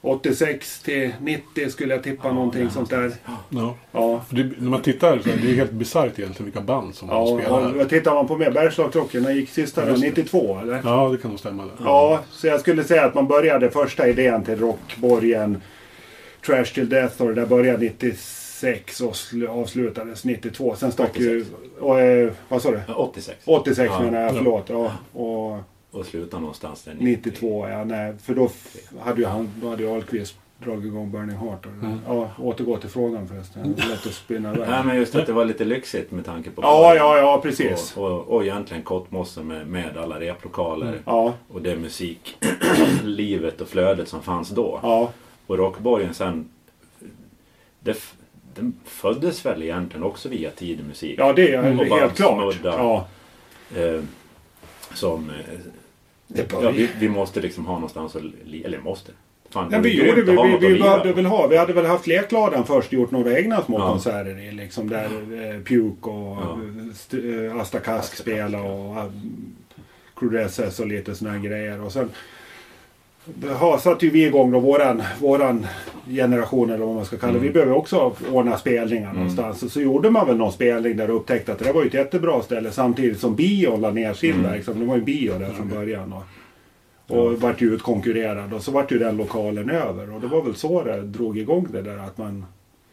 [0.02, 3.14] 86 till 90 skulle jag tippa någonting sånt där.
[3.50, 3.76] Ja.
[3.92, 4.24] Ja.
[4.28, 7.40] För det, när man tittar så är det helt bisarrt egentligen vilka band som Ja,
[7.40, 8.52] spelar ja, tittar man på mer?
[8.52, 10.10] Bergslagsrocken, den gick sista Ja, då, just det.
[10.10, 10.82] 92 eller?
[10.84, 11.64] Ja, det kan nog stämma.
[11.64, 11.72] Det.
[11.84, 15.62] Ja, så jag skulle säga att man började första idén till Rockborgen,
[16.46, 18.49] Trash till Death och det där började 96
[19.02, 20.76] och sl- avslutades 92.
[20.76, 21.46] Sen stack ju...
[21.80, 22.82] Och, eh, vad sa du?
[22.88, 23.38] Ja, 86.
[23.46, 24.02] 86 Ja.
[24.02, 24.34] menar jag, Ja.
[24.38, 24.70] förlåt.
[24.70, 25.58] Ja, och
[26.00, 26.96] Och sluta någonstans där.
[27.00, 27.84] 92, ja.
[27.84, 28.50] Nej, för då
[29.00, 31.66] hade ju han, då hade ju Ahlqvist dragit igång Burning Heart.
[31.66, 31.72] Och.
[31.72, 32.00] Mm.
[32.08, 33.72] Ja, återgå till frågan förresten.
[33.90, 34.70] Lätt att spinna iväg.
[34.70, 37.98] Nej men just att det var lite lyxigt med tanke på Ja, ja, ja, precis.
[37.98, 40.88] Och, och, och egentligen Kottmosse med, med alla replokaler.
[40.88, 41.00] Mm.
[41.06, 44.80] Ja, Och det musiklivet och flödet som fanns då.
[44.84, 45.12] ja,
[45.48, 46.50] Och Rockborgen sen.
[47.80, 47.98] Det,
[48.60, 51.16] den föddes väl egentligen också via tidig musik.
[51.18, 52.56] Ja, det är bara helt klart.
[52.64, 53.08] Ja,
[53.76, 54.02] Eh,
[54.94, 55.30] som...
[55.30, 58.22] Eh, ja, vi, vi måste liksom ha någonstans att...
[58.46, 59.12] li- Eller måste.
[59.50, 61.14] Fan, det vi, gjorde, vi, vi, vi på.
[61.14, 63.88] väl ha, vi hade väl haft Lekladan först, gjort några egna små Ja.
[63.92, 66.60] konserter i liksom där eh, Puke och Ja.
[66.92, 69.12] st- eh, Asta Kask spelade och uh,
[70.16, 71.82] Crudesses och lite såna här grejer.
[71.82, 72.10] Och sen
[73.60, 75.68] ha, satte ju vi igång då våran, våran
[76.08, 77.40] generation eller vad man ska kalla det.
[77.40, 79.64] Vi behöver också ordna spelningar någonstans.
[79.64, 81.94] Och så gjorde man väl någon spelning där och upptäckte att det var ju ett
[81.94, 84.82] jättebra ställe samtidigt som bion la ner sin verksamhet.
[84.82, 86.14] Det var ju en bio där från början.
[86.14, 90.16] Och, och vart ju utkonkurrerad och så vart ju den lokalen över.
[90.16, 92.46] Och det var väl så det drog igång det där att man...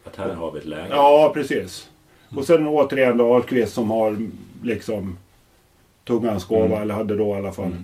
[0.03, 0.87] Att här har vi ett läge.
[0.89, 1.89] Ja, precis.
[2.35, 4.17] Och sen återigen då Ahlqvist som har
[4.63, 5.17] liksom
[6.07, 7.75] tungans gåva, eller hade då i alla fall.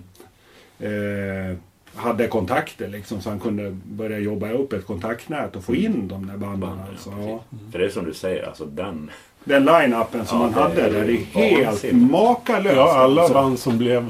[0.78, 1.56] Eh,
[1.96, 6.26] hade kontakter liksom så han kunde börja jobba upp ett kontaktnät och få in de
[6.26, 6.60] där banden.
[6.60, 7.40] Band, ja, Alltså, ja.
[7.72, 9.10] För det är som du säger, alltså den...
[9.44, 12.76] Den line-upen som Ja, man det hade är där, det är helt makalöst.
[12.76, 13.34] Ja, alla alltså.
[13.34, 14.08] band som blev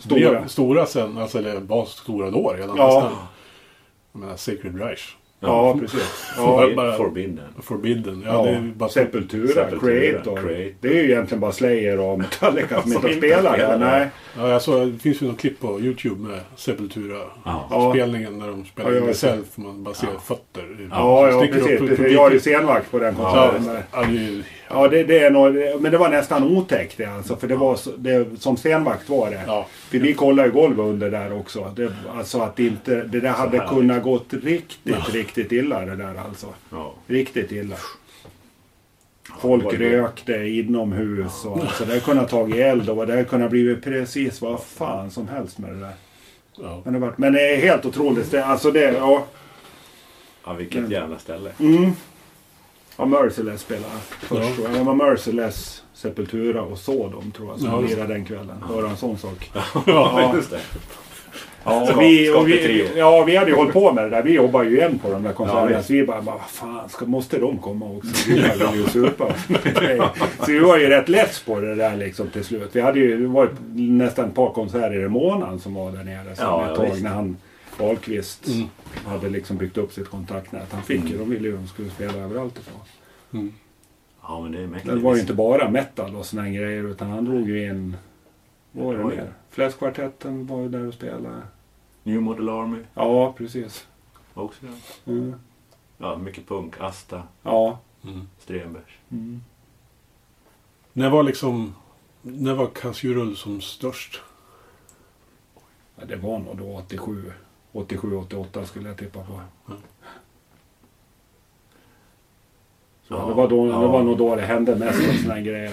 [0.00, 2.86] stora, blev stora sen, alltså eller var stora då redan Ja.
[2.86, 3.18] nästan.
[4.12, 5.16] Jag menar Sacred Reich.
[5.42, 6.32] Ja, precis.
[6.36, 7.44] Ja, bara- Forbidden.
[7.62, 8.22] Forbidden.
[8.26, 10.36] Ja, Ja, det är ju bara Sepultura, Sepultura, Creator.
[10.36, 10.74] Creator.
[10.80, 13.52] Det är ju egentligen bara Slayer och Metallica som inte inte spelar.
[13.54, 13.78] spelar.
[13.78, 14.08] Nej.
[14.38, 17.18] Ja, jag såg, det finns ju något klipp på Youtube med Sepultura.
[17.44, 17.90] Ja.
[17.94, 19.14] Spelningen när de spelar Ja.
[19.14, 19.46] Self.
[19.58, 20.88] Man bara ser fötter.
[20.90, 21.78] Ja, ja precis.
[21.80, 22.12] precis.
[22.12, 23.78] Jag är ju scenvakt på den konserten.
[23.92, 24.04] ja,
[24.72, 27.36] Ja, det, det är nog, men det var nästan otäckt det alltså.
[27.36, 29.42] För det var så, det, som scenvakt var det.
[29.46, 29.66] Ja.
[29.90, 31.72] För vi kollade ju golvet under där också.
[31.76, 36.46] Det, alltså att inte, det där hade kunnat gått riktigt, riktigt illa det där alltså.
[36.70, 36.94] Ja.
[37.06, 37.76] Riktigt illa.
[39.40, 43.24] Folk det ju- rökte inomhus och alltså det hade kunnat tagit eld och det hade
[43.24, 45.92] kunnat blivit precis vad fan som helst med det där.
[46.62, 46.80] Ja.
[46.84, 48.30] Men det, var, men det är helt otroligt.
[48.30, 49.24] Det, alltså det, ja.
[50.44, 51.50] ja, vilket jävla ställe.
[51.60, 51.92] Mm.
[53.02, 54.42] Ja, Merciless spelade först.
[54.42, 54.54] Ja.
[54.54, 54.78] tror jag.
[54.78, 58.64] Det var Merciless, Sepultura och Sodom tror jag som Ja, lirade den kvällen.
[58.68, 59.50] Bara en sån sak.
[59.86, 60.60] Ja, just det.
[61.64, 64.22] Ja, och vi, och vi, ja, vi hade ju hållit på med det där.
[64.22, 65.70] Vi jobbar ju igen på de där konserterna.
[65.70, 68.10] Ja, så vi bara, vad fan, ska, måste de komma också?
[68.28, 69.32] Vi vill ju supa.
[70.38, 72.68] så vi var ju rätt less på det där liksom till slut.
[72.72, 73.50] Vi hade ju, det var ju
[73.82, 76.36] nästan ett par konserter i månaden som var där nere.
[76.36, 77.36] Så Ja, ett ja, tag när han,
[77.80, 78.68] Ahlqvist, Mm.
[78.98, 80.72] Hade liksom byggt upp sitt kontaktnät.
[80.72, 83.52] Han fick ju, de ville ju att de skulle spela överallt ifrån.
[84.22, 84.94] Ja, men det är mäktigt.
[84.94, 87.96] Det var ju inte bara metal och här grejer utan han drog ju in...
[88.72, 89.32] Vad var det mer?
[89.50, 91.42] Fläskkvartetten var ju där och spelade.
[92.02, 93.86] New Model Army Ja, precis.
[94.34, 94.66] också.
[94.66, 94.72] Ja,
[95.12, 95.34] Mm.
[95.98, 96.80] ja mycket punk.
[96.80, 97.78] Asta, Ja.
[98.04, 98.28] Mm.
[98.38, 98.90] Strömbergs.
[99.10, 99.42] Mm.
[100.92, 101.74] När var liksom...
[102.22, 104.20] När var Kassjurull som störst?
[105.96, 106.04] ja.
[106.04, 107.32] Det var nog då 87.
[107.72, 109.40] 87, 88 skulle jag tippa på.
[113.08, 113.78] Så Ja, det, var då, ja.
[113.80, 115.72] det var nog då det hände mest av såna grejer.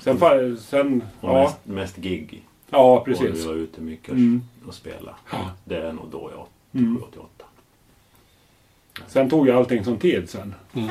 [0.00, 0.18] Sen,
[0.58, 2.42] sen Och ja, mest, mest gig.
[2.70, 3.46] ja Och vi precis.
[3.46, 4.42] var ute mycket Mm.
[4.66, 5.14] och spela.
[5.32, 5.50] Ja.
[5.64, 6.48] Det är nog då jag, 87,
[6.84, 7.02] Mm.
[7.02, 7.44] 88.
[9.06, 10.54] Sen tog ju allting som tid sen.
[10.74, 10.88] Mm.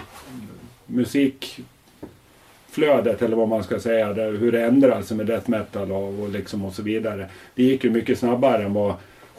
[0.86, 6.66] Musikflödet eller vad man ska säga, hur det ändrades med death metal och, och, liksom
[6.66, 7.30] och så vidare.
[7.56, 8.94] Det gick ju mycket snabbare än vad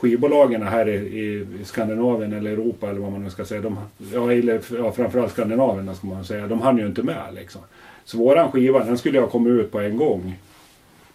[0.09, 3.61] skivbolagen här i, i, Skandinavien eller Europa eller vad man nu ska säga.
[3.61, 3.79] De,
[4.13, 6.47] ja, eller, ja, framförallt Skandinavien ska man säga.
[6.47, 7.61] De hann ju inte med liksom.
[8.05, 10.39] Så våran skiva den skulle jag komma ut på en gång.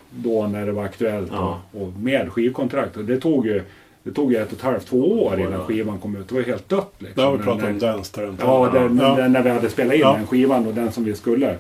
[0.10, 1.62] Då när det var aktuellt Ja.
[1.72, 2.98] och, och med skivkontrakt.
[2.98, 3.62] Och det tog ju
[4.04, 6.30] det tog ju ett och ett halvt, två år innan skivan kom ut.
[6.30, 7.14] Det var helt dött liksom.
[7.16, 8.22] Där har vi När- pratat när- om Dance.
[8.40, 9.16] Ja, den, Ja.
[9.16, 10.14] Den, när vi hade spelat in Ja.
[10.14, 11.56] den skivan och den som vi skulle.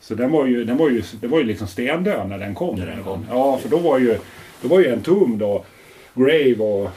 [0.00, 2.76] Så den var ju, den var ju, det var ju liksom stendöd när den kom.
[2.78, 3.26] När den kom.
[3.30, 4.16] Ja, för då var ju,
[4.62, 5.66] då var ju Entombed och
[6.14, 6.90] Grave och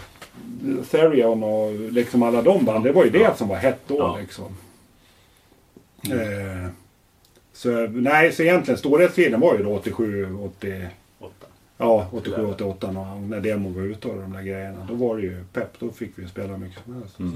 [0.91, 2.83] Therion och liksom alla de band.
[2.83, 4.17] Det var ju det som var hett då Ja.
[4.21, 4.45] liksom.
[6.11, 6.69] Eh,
[7.53, 10.87] så nej, så egentligen storhetstiden var ju då 87, 80,
[11.19, 11.47] Åtta.
[11.77, 12.91] ja 87, 88
[13.27, 14.87] när, demon var ute och de där grejerna.
[14.89, 15.79] Då var det ju pepp.
[15.79, 17.19] Då fick vi spela mycket som helst.
[17.19, 17.33] Mm.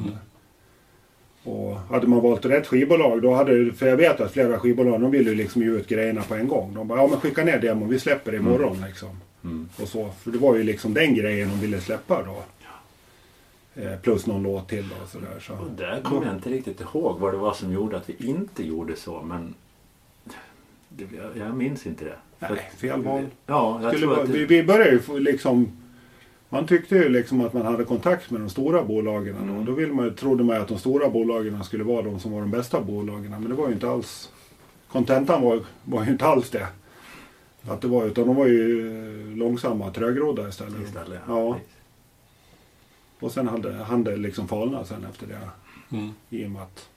[1.43, 5.11] Och hade man valt rätt skivbolag, då hade för jag vet att flera skivbolag, de
[5.11, 6.73] ville ju liksom ge ut grejerna på en gång.
[6.73, 9.09] De bara, ja men skicka ner demon, vi släpper det imorgon liksom.
[9.47, 9.69] Mm.
[9.81, 10.10] Och så.
[10.21, 12.43] För det var ju liksom den grejen de ville släppa då.
[13.81, 15.39] Eh, plus någon låt till då och sådär.
[15.39, 15.53] Så.
[15.53, 18.67] Och där kommer jag inte riktigt ihåg vad det var som gjorde att vi inte
[18.67, 19.21] gjorde så.
[19.21, 19.53] Men
[20.89, 22.15] det, jag, jag minns inte det.
[22.39, 23.25] Nej, fel val.
[23.45, 25.71] Ja, jag Skulle tror att det, vi började ju liksom...
[26.49, 29.36] Man tyckte ju liksom att man hade kontakt med de stora bolagen.
[29.36, 29.65] Mm.
[29.65, 32.51] då vill man, trodde man att de stora bolagen skulle vara de som var de
[32.51, 33.31] bästa bolagen.
[33.31, 34.31] Men det var ju inte alls...
[34.88, 36.67] Kontentan var, var ju inte alls det.
[37.67, 40.88] Att det var, utan de var ju långsamma trögrodda istället.
[40.88, 41.19] istället.
[41.27, 41.53] Ja.
[41.53, 41.69] precis.
[43.19, 45.49] Och sen hade han det liksom falnat sen efter det.
[45.97, 46.12] Mm.
[46.30, 46.89] I och med att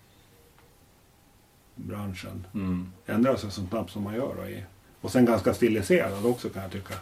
[1.75, 2.93] branschen Mm.
[3.07, 4.35] ändrar sig så snabbt som man gör.
[4.43, 4.63] Då, i.
[5.01, 6.95] Och sen ganska stiliserad också kan jag tycka.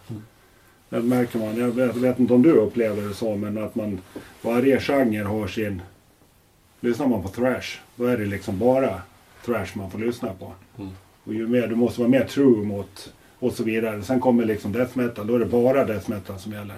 [0.88, 1.56] Det märker man.
[1.56, 4.00] Jag vet, vet inte om du upplever det så, men att man
[4.42, 5.82] varje genre har sin...
[6.80, 9.02] Lyssnar man på thrash, då är det liksom bara
[9.44, 10.52] thrash man får lyssna på.
[10.78, 10.90] Mm.
[11.24, 14.02] Och ju mer, du måste vara mer true mot och så vidare.
[14.02, 16.76] Sen kommer liksom death metal, då är det bara death metal som gäller.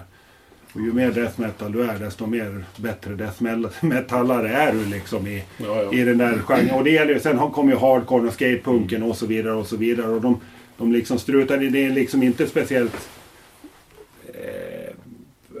[0.73, 4.85] Och ju mer death metal du är, desto mer bättre death metal- metallare är du
[4.85, 5.93] liksom i, Ja, ja.
[5.93, 6.71] i den där genren.
[6.75, 9.77] Och det gäller ju, sen kommer ju hardcore och skatepunken och så vidare och så
[9.77, 10.07] vidare.
[10.07, 10.39] Och de,
[10.77, 13.09] de liksom strutar i, det är liksom inte speciellt
[14.33, 14.93] eh,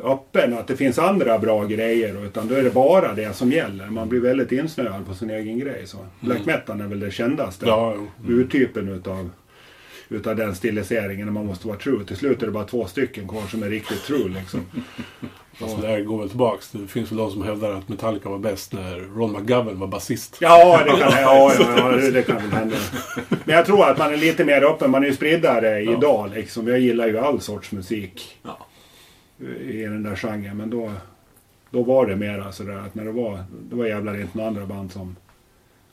[0.03, 2.25] öppen att det finns andra bra grejer.
[2.25, 3.87] Utan då är det bara det som gäller.
[3.89, 5.81] Man blir väldigt insnöad på sin egen grej.
[5.85, 5.97] Så.
[6.19, 7.65] Black metal är väl det kändaste.
[7.65, 8.33] Ja, jo.
[8.33, 9.29] Urtypen utav,
[10.11, 12.05] utav den stiliseringen när man måste vara true.
[12.05, 14.59] Till slut är det bara två stycken kvar som är riktigt true liksom.
[15.61, 16.71] Alltså det här går väl tillbaks.
[16.71, 20.37] Det finns väl de som hävdar att Metallica var bäst när Ron McGovern var basist.
[20.41, 22.75] Ja, det kan, ja, ja, ja, det- kan väl hända.
[23.45, 24.91] Men jag tror att man är lite mer öppen.
[24.91, 26.67] Man är ju spriddare idag liksom.
[26.67, 28.67] Jag gillar ju all sorts musik Ja.
[29.69, 30.57] i den där genren.
[30.57, 30.91] Men då,
[31.69, 34.65] då var det mer sådär att när det var, det var jävlar inte några andra
[34.65, 35.15] band som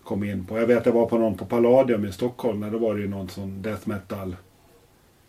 [0.09, 0.59] kom in på.
[0.59, 2.61] Jag vet jag var på någon på Palladium i Stockholm.
[2.61, 4.37] Det var det ju någon sån death metal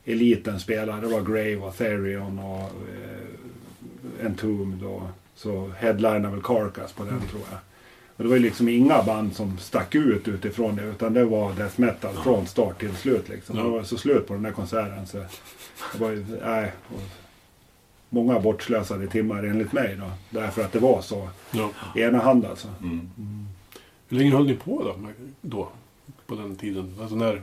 [0.05, 1.01] eliten spelade.
[1.01, 5.01] Det var Grave och Therion och eh, Entombed och
[5.35, 7.59] så headlinade väl Carcass på den tror jag.
[8.15, 11.53] Och det var ju liksom inga band som stack ut utifrån det utan det var
[11.53, 13.57] death metal från start till slut liksom.
[13.57, 13.63] Ja.
[13.63, 16.71] Det var så slut på den där konserten så det var ju, nej.
[18.09, 20.39] Många bortslösade timmar enligt mig då.
[20.39, 21.69] Därför att det var så Ja.
[21.95, 22.67] enahand alltså.
[22.81, 23.09] Mm.
[24.09, 24.95] Hur länge höll ni på då?
[25.41, 25.67] då
[26.25, 26.95] på den tiden?
[27.01, 27.41] Alltså när...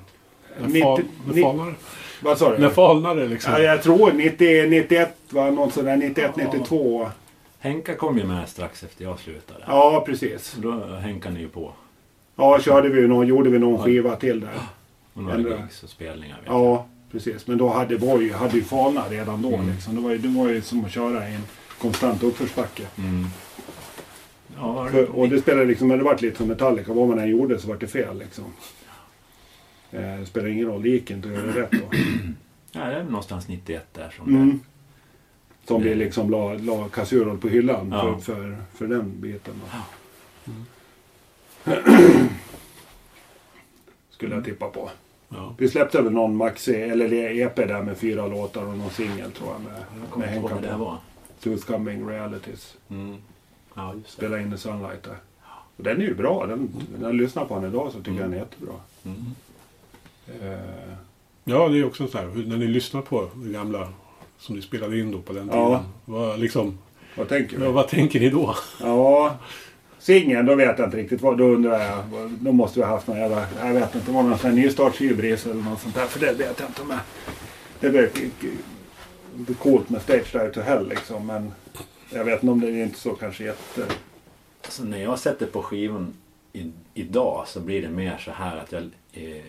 [0.61, 1.75] När, 90 fal, när, ni- falnar,
[2.23, 2.59] Vad sa du?
[2.59, 3.53] när falnar det liksom?
[3.53, 7.09] Ja, jag tror 90, 91 var något sådär 91, 92.
[7.59, 9.61] Henka kom ju med strax efter jag slutade.
[9.67, 10.55] Ja, precis.
[10.59, 11.73] Då Henka ni ju på.
[12.37, 14.51] Ja, körde vi ju någon, gjorde vi någon skiva till där.
[15.15, 15.51] Och några Ändra.
[15.57, 16.37] gigs och spelningar.
[16.37, 16.55] Vet jag.
[16.55, 17.47] Ja, precis.
[17.47, 19.55] Men då hade Voi hade ju Fana redan då.
[19.55, 19.71] Mm.
[19.71, 19.95] Liksom.
[19.97, 21.43] Det, var ju, det var ju som att köra i en
[21.81, 22.83] konstant uppförsbacke.
[22.99, 23.27] Mm.
[24.57, 26.93] Ja, För, och det spelade liksom, det var lite som Metallica.
[26.93, 28.45] Vad man än gjorde så var det fel liksom.
[29.91, 31.79] Eh, det spelar ingen roll, det gick inte att göra rätt då.
[32.73, 34.61] ja, det är någonstans 91 där som Mm.
[35.69, 38.19] Som vi liksom la, la Kasurol på hyllan Ja.
[38.19, 39.55] för, för, för den biten.
[39.65, 39.67] Då.
[44.11, 44.91] Skulle jag tippa på.
[45.29, 45.55] Ja.
[45.59, 49.31] Vi släppte väl någon maxi, eller det EP där med fyra låtar och någon singel
[49.33, 50.99] tror jag med, Jag med Henka det var.
[51.43, 52.77] Tooth Coming Realities.
[52.91, 53.17] Mm.
[53.77, 53.95] Ja.
[54.07, 55.17] Spela in i Sunlight där.
[55.77, 56.47] Och den är ju bra.
[56.47, 58.75] Den, när jag lyssnar på den idag så tycker jag den är jättebra.
[59.05, 59.25] Mm.
[60.27, 60.97] Eh,
[61.45, 62.27] ja, det är också så här.
[62.47, 63.89] När ni lyssnar på det gamla
[64.39, 65.63] som ni spelade in då på den tiden.
[65.63, 65.85] Ja.
[66.05, 66.79] Vad, liksom,
[67.17, 67.67] vad tänker du?
[67.67, 68.57] vad tänker ni då?
[68.81, 69.37] Ja,
[69.99, 71.39] singeln, då vet jag inte riktigt vad.
[71.39, 72.31] Då undrar jag.
[72.41, 74.57] Då måste vi ha haft någon jävla, jag vet inte, var det någon sån här
[74.57, 76.07] nystartshybris eller något sånt där.
[76.07, 77.01] För det vet jag inte om jag.
[77.81, 78.11] Det blir
[79.59, 81.27] coolt med Stage Dive to Hell liksom.
[81.27, 81.53] Men
[82.11, 83.87] jag vet inte om det är inte så kanske jätte...
[84.65, 86.15] Alltså, när jag sätter på skivan
[86.53, 89.45] i, idag så blir det mer så här att jag, eh,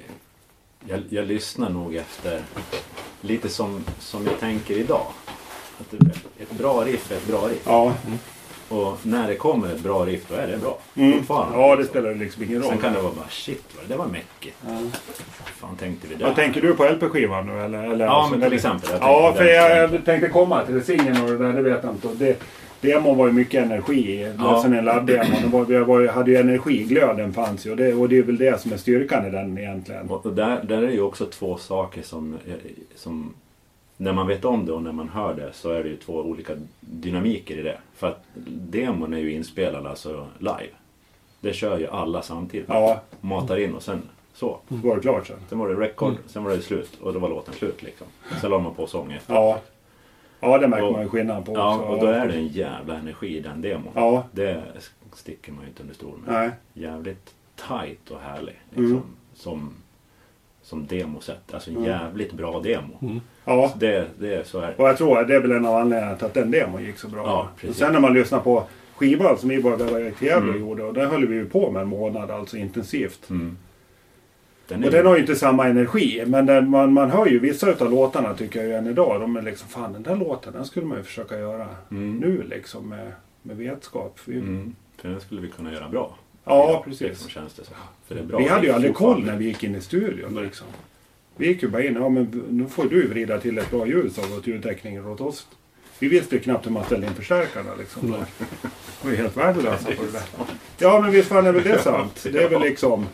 [0.88, 2.44] jag, jag lyssnar nog efter
[3.22, 5.08] lite som, som jag tänker idag.
[5.80, 5.94] Att
[6.40, 7.64] ett bra riff är ett bra riff.
[7.66, 7.94] Ja,
[8.70, 10.78] Och när det kommer ett bra riff då är det bra.
[10.96, 11.24] mm.
[11.30, 12.70] Ja det spelar liksom ingen roll.
[12.70, 14.58] Sen kan det vara bara shit vad det var mäckigt.
[14.68, 14.78] Ja.
[15.56, 16.26] fan tänkte vi där?
[16.26, 17.84] Vad tänker du på LP-skivan nu eller?
[17.84, 18.90] eller Ja, men till exempel.
[18.92, 21.94] Jag Ja, för jag, jag tänkte komma till singeln och det där, det vet jag
[21.94, 22.08] inte.
[22.26, 22.40] Det,
[22.82, 24.34] demon var ju mycket energi i.
[24.38, 24.62] Ja.
[24.62, 25.36] Sen en laddemo.
[25.44, 27.72] Det var, vi var, hade ju energi, glöden fanns ju.
[27.72, 30.10] Och det, och det är väl det som är styrkan i den egentligen.
[30.10, 32.38] Och och där, där är det ju också två saker som,
[32.96, 33.34] som...
[33.98, 36.14] När man vet om det och när man hör det så är det ju två
[36.14, 37.78] olika dynamiker i det.
[37.96, 40.70] För att demon är ju inspelad alltså live.
[41.42, 42.68] Det kör ju alla samtidigt.
[42.70, 44.02] Ja, Matar in och sen
[44.34, 44.60] så.
[44.70, 45.38] så var det klart sen.
[45.50, 48.08] Sen var det record, sen var det slut och då var låten slut liksom.
[48.42, 49.34] Sen la man på sång efter.
[49.34, 49.60] Ja.
[50.40, 51.88] Ja, det märker Och- man ju skillnad på Ja, också.
[51.88, 53.92] och då är det en jävla energi i den demon.
[53.96, 54.64] Ja, Det
[55.14, 56.34] sticker man ju inte under stol med.
[56.34, 56.50] nej.
[56.74, 57.34] Jävligt
[57.68, 58.56] tight och härlig.
[58.70, 59.02] Liksom, Mm.
[59.34, 59.74] Som,
[60.68, 61.54] som demosätt.
[61.54, 61.90] Alltså en Mm.
[61.90, 63.20] jävligt bra demo.
[63.46, 63.70] Ja.
[63.74, 64.74] Så det, det, så är det.
[64.78, 66.98] Och jag tror att det är väl en av anledningarna till att den demon gick
[66.98, 67.24] så bra.
[67.62, 68.64] Ja, och sen när man lyssnar på
[68.96, 70.62] skivan som vi var iväg till Gävle Mm.
[70.62, 70.84] gjorde.
[70.84, 73.30] Och där höll vi ju på med en månad alltså intensivt.
[73.30, 73.58] Mm.
[74.68, 76.24] Den Och den har ju inte samma energi.
[76.28, 79.22] Men den, man, man hör ju vissa utav låtarna tycker jag ju än idag.
[79.22, 82.16] De är liksom, fan den där låten den skulle man ju försöka göra Mm.
[82.18, 84.20] nu liksom med, med vetskap.
[84.26, 84.76] Vi, Mm.
[85.02, 86.16] För den skulle vi kunna göra bra.
[86.48, 87.28] Ja, Liksom, precis.
[87.30, 87.74] känns det som.
[88.08, 90.44] För det är bra Vi hade ju aldrig koll när vi gick in i studion
[90.44, 90.68] liksom.
[91.38, 94.20] Vi gick ju bara in, ja men nu får du vrida till ett bra ljus
[94.20, 95.48] av åt ljudtekniker åt oss
[96.00, 98.02] Vi visste ju knappt hur man ställde in förstärkarna liksom.
[98.12, 98.16] Vi
[99.04, 100.22] var ju helt värdelösa på det där.
[100.78, 102.28] Ja men visst fan är väl det sant.
[102.32, 103.06] Det är väl liksom.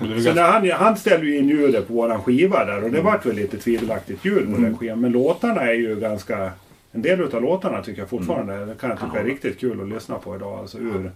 [0.00, 3.00] Det Så när han, han ställde ju in ljudet på våran skiva där och det
[3.00, 5.00] vart väl lite tvivelaktigt ljud på den skivan.
[5.00, 6.52] Men låtarna är ju ganska...
[6.92, 9.88] En del utav låtarna tycker jag fortfarande det kan jag tycka är riktigt kul att
[9.88, 10.58] lyssna på idag.
[10.58, 11.10] Alltså ur,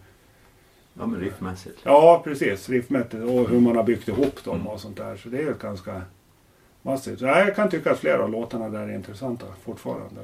[0.98, 1.78] Ja, men riffmässigt.
[1.82, 5.16] ja precis, riffmässigt och hur man har byggt ihop dem och sånt där.
[5.16, 6.02] Så det är ju ganska
[6.82, 7.18] massivt.
[7.18, 10.20] Så jag kan tycka att flera av låtarna där är intressanta fortfarande.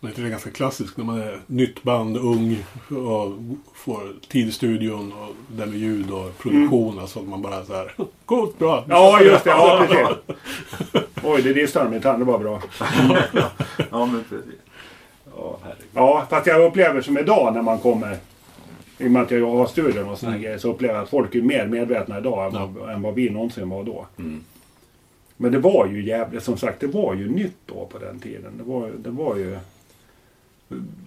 [0.00, 3.32] det är ganska klassiskt när man är nytt band, ung och
[3.74, 6.98] får tid i studion och det med ljud och produktion.
[6.98, 7.94] Alltså att man bara så här,
[8.24, 8.84] coolt, bra.
[8.88, 10.36] Ja just det, ja precis.
[11.24, 12.62] Oj, det distade mitt hand, det var bra.
[13.90, 14.60] Ja, men precis.
[15.36, 15.86] Ja, herregud.
[15.94, 18.18] Ja, fast jag upplever som idag när man kommer
[18.98, 20.42] i och med att jag har studion och såna Mm.
[20.42, 23.30] grejer så upplever jag att folk är mer medvetna idag än, vad, än vad vi
[23.30, 24.06] någonsin var då.
[24.18, 24.40] Mm.
[25.36, 28.52] Men det var ju jävligt, som sagt, det var ju nytt då på den tiden.
[28.58, 29.58] Det var, det var ju...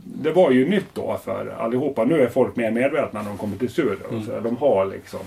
[0.04, 2.04] Det var ju nytt då för allihopa.
[2.06, 4.10] Nu är folk mer medvetna när de kommer till studion.
[4.12, 4.24] Mm.
[4.26, 5.20] Så de har liksom...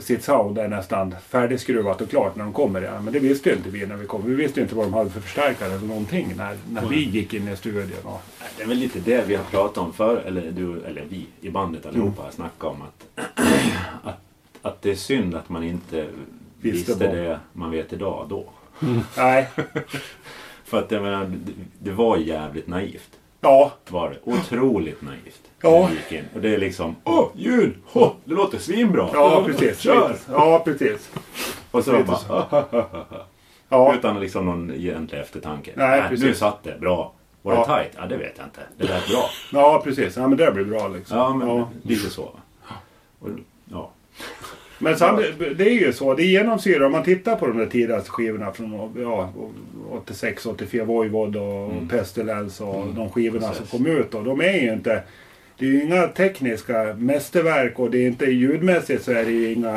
[0.00, 2.82] Sitt sound är nästan färdigskruvat och klart när de kommer.
[2.82, 3.00] Ja.
[3.00, 4.26] Men det visste ju inte vi när vi kom.
[4.26, 7.34] Vi visste ju inte vad de hade för förstärkare eller någonting när, när vi gick
[7.34, 7.90] in i studion.
[8.02, 8.20] Och,
[8.56, 11.50] Det är väl lite det vi har pratat om för eller du, eller vi i
[11.50, 13.28] bandet allihopa har snackat om att,
[14.02, 14.20] att,
[14.62, 16.06] att det är synd att man inte
[16.60, 18.44] Visste visste det man vet idag då.
[19.16, 19.48] nej,
[20.64, 23.10] För att jag menar, det, det var jävligt naivt.
[23.40, 24.30] ja, Var det.
[24.32, 25.47] Otroligt naivt.
[25.62, 25.90] Ja.
[25.90, 26.24] gick in.
[26.34, 27.74] Och det är liksom, åh, ljud!
[27.92, 29.08] Åh, det låter svinbra!
[29.12, 29.78] ja precis.
[29.78, 30.16] Kör!
[30.32, 31.10] Ja, precis.
[31.70, 32.64] Och så Lite bara,
[33.68, 35.70] Ja, utan liksom någon egentlig eftertanke.
[35.74, 36.38] Nej, nu precis.
[36.38, 37.12] satt det, bra.
[37.42, 37.60] Var Ja.
[37.60, 37.92] det tight?
[37.96, 38.60] Ja, det vet jag inte.
[38.76, 39.24] Det lät bra.
[39.52, 40.16] ja precis.
[40.16, 41.18] Ja, men det blir bra liksom.
[41.18, 41.68] Ja, men Ja.
[41.82, 42.30] lite så.
[43.20, 43.28] Och,
[43.72, 43.90] ja.
[44.78, 46.14] Men samtidigt, det är ju så.
[46.14, 49.32] Det genomsyrar, om man tittar på de där tidigaste skivorna från ja,
[49.90, 51.88] 86, 84, Voivod och Mm.
[51.88, 53.68] Pestilence och de skivorna Precis.
[53.70, 54.14] som kom ut.
[54.14, 55.02] Och de är ju inte...
[55.58, 59.52] Det är ju inga tekniska mästerverk och det är inte ljudmässigt så är det ju
[59.52, 59.76] inga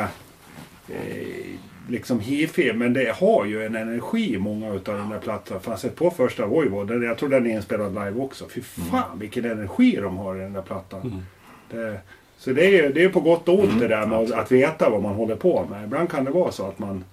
[0.88, 1.46] eh,
[1.88, 2.72] liksom hifi.
[2.72, 5.60] Men det har ju en energi många utav de där plattorna.
[5.60, 6.88] Fan, sett på första Voivod.
[6.88, 8.48] den- Jag tror den är inspelad live också.
[8.48, 11.22] Fy fan vilken energi de har i den där plattan.
[11.70, 11.98] Det,
[12.38, 14.52] så det är ju det är på gott och ont det där med att, att
[14.52, 15.84] veta vad man håller på med.
[15.84, 17.04] Ibland kan det vara så att man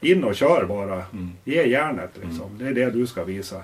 [0.00, 1.02] in och kör bara.
[1.44, 2.58] Ge järnet liksom.
[2.58, 3.62] Det är det du ska visa.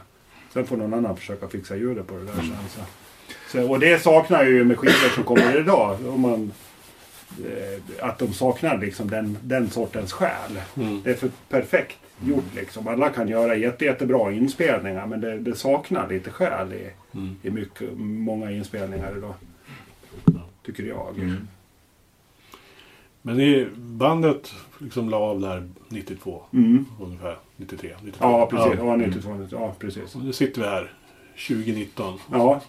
[0.53, 2.57] Sen får någon annan försöka fixa ljudet på det där sen.
[2.69, 2.81] Så.
[3.53, 5.99] Så, och det saknar jag ju med skivor som kommer idag.
[6.07, 6.53] Om man,
[7.45, 10.61] eh, att de saknar liksom den, den sortens själ.
[11.05, 12.89] Det är för perfekt gjort liksom.
[12.89, 16.91] Alla kan göra jätte, jättebra inspelningar men det, det saknar lite själ i,
[17.43, 19.35] i mycket, många inspelningar idag.
[20.67, 21.19] Tycker jag.
[21.19, 21.49] Mm.
[23.23, 26.43] Men det, bandet liksom la av där 92.
[26.53, 26.87] Mm.
[27.01, 27.95] Ungefär 93.
[28.03, 28.25] 92.
[28.25, 28.79] Ja, precis.
[28.79, 28.87] Ja.
[28.87, 30.15] Ja, 92, ja, precis.
[30.15, 30.93] Och nu sitter vi här
[31.49, 32.19] 2019.
[32.33, 32.61] Ja,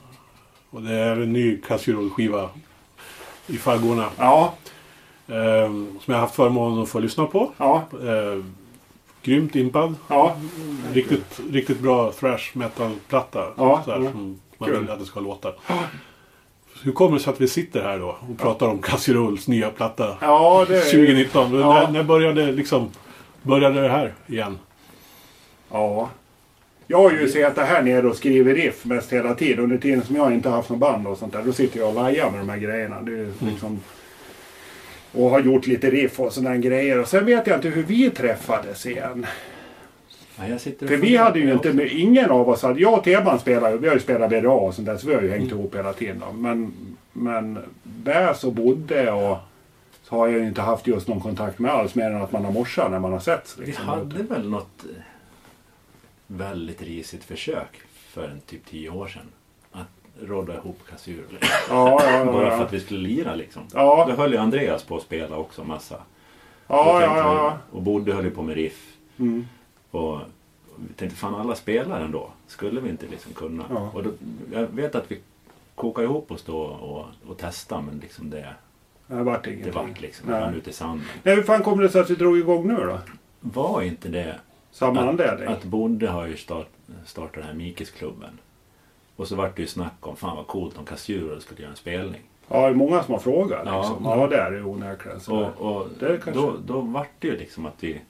[0.73, 2.49] Och det är en ny Casserole-skiva
[3.47, 4.09] i faggorna.
[4.17, 4.53] ja,
[5.27, 7.51] Eh, som jag har haft förmånen att få lyssna på.
[7.57, 8.43] ja, Eh,
[9.23, 9.95] grymt impad.
[10.07, 10.36] ja.
[10.93, 13.47] Riktigt, riktigt bra thrash metal-platta.
[13.57, 14.12] Ja, så här, ja.
[14.12, 14.79] som man Kul.
[14.79, 15.51] vill att det ska låta.
[16.83, 20.17] Hur kommer det sig att vi sitter här då och pratar om Casserols nya platta
[20.21, 21.59] Ja, det är 2019?
[21.59, 21.73] Ja.
[21.73, 22.89] När, när började, liksom,
[23.41, 24.59] började det här igen?
[25.71, 26.09] Ja.
[26.88, 29.63] Jag har ju suttit här nere och skrivit riff mest hela tiden.
[29.63, 31.41] Under tiden som jag inte haft något band och sånt där.
[31.46, 33.02] Då sitter jag och lajar med de här grejerna.
[33.02, 33.80] Det är liksom...
[35.12, 37.00] Och har gjort lite riff och sådana grejer.
[37.00, 39.26] Och sen vet jag inte hur vi träffades igen.
[40.38, 41.78] Ja, För vi hade ju inte, också.
[41.78, 44.74] med, ingen av oss hade, jag och Teban spelade vi har ju spelat BDA och
[44.74, 46.19] sånt där så vi har ju hängt ihop hela tiden.
[46.19, 46.34] Då.
[46.38, 46.74] Men,
[47.13, 49.38] men Bäs och Bodde och
[50.04, 52.46] så har jag ju inte haft just någon kontakt med alls mer än att man
[52.46, 53.58] har morsat när man har setts.
[53.60, 53.86] Vi Liksom.
[53.86, 54.84] hade väl något
[56.27, 59.25] väldigt risigt försök för en typ tio år sedan.
[59.71, 59.88] Att
[60.21, 61.25] rodda ihop kassur.
[61.41, 62.25] Ja, ja, ja.
[62.25, 63.63] Bara för att vi skulle lira liksom.
[63.73, 64.05] Ja.
[64.09, 65.95] Då höll ju Andreas på att spela också massa.
[66.67, 67.57] Ja, ja, ja.
[67.71, 68.93] Och Bodde höll ju på med riff.
[69.17, 69.47] Mm.
[69.91, 70.19] Och
[70.75, 72.29] vi tänkte fan alla spelar ändå.
[72.47, 73.63] Skulle vi inte liksom kunna?
[73.69, 73.89] Ja.
[73.93, 74.12] Och då,
[74.53, 75.19] jag vet att vi
[75.75, 78.53] kokade ihop oss då och, och testade men liksom det,
[79.07, 79.73] Det vart det ingenting.
[79.73, 81.05] vart liksom, det rann ut i sanden.
[81.23, 83.00] Nej, hur fan kom det sig att vi drog igång nu då?
[83.39, 84.39] Var inte det
[84.74, 86.67] Samma att, att Bonde har ju start,
[87.06, 88.40] startat den här Mikisklubben.
[89.15, 91.78] Och så vart det ju snack om, fan vad coolt om Kassur skulle göra en
[91.78, 92.21] spelning.
[92.48, 93.78] Ja, det är många som har frågat Ja.
[93.78, 94.06] liksom.
[94.06, 95.19] Ja, det är det onekligen.
[95.28, 95.42] Och,
[95.78, 98.02] och Det kanske- då, då vart det ju liksom att vi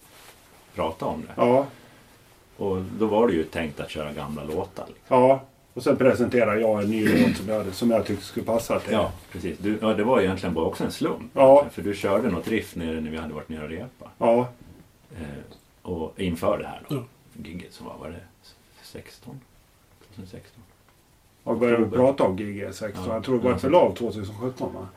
[0.75, 1.33] pratade om det.
[1.37, 1.65] Ja,
[2.57, 4.85] Och då var det ju tänkt att köra gamla låtar.
[4.87, 5.17] Liksom.
[5.17, 5.41] ja.
[5.73, 8.93] Och sen presenterar jag en ny låt som jag, som jag tyckte skulle passa till.
[8.93, 9.57] Ja, precis.
[9.57, 11.31] Du, ja, det var egentligen bara också en slump.
[11.33, 11.65] Ja.
[11.71, 14.09] För du körde något riff nere när vi hade varit nere och repa.
[14.17, 14.47] Ja,
[15.17, 15.27] Eh,
[15.83, 16.95] och inför det här då.
[16.95, 17.03] Ja.
[17.43, 18.19] Gigget som var, var det
[18.81, 19.39] 16?
[20.15, 20.63] 2016?
[21.43, 21.97] Och började Oktober.
[21.97, 22.91] prata om GG16.
[23.07, 23.13] Ja.
[23.13, 23.55] Jag tror det var Ja.
[23.55, 24.87] ett förlag 2017 va?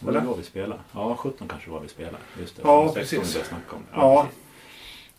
[0.00, 0.28] Var det Eller?
[0.30, 0.80] då vi spelade?
[0.92, 2.16] Ja, 17 kanske var vi spelade.
[2.40, 2.62] Just det.
[2.64, 3.34] Ja, 16 precis.
[3.34, 3.96] vi började snacka om det.
[3.96, 4.22] Ja.
[4.22, 4.38] precis.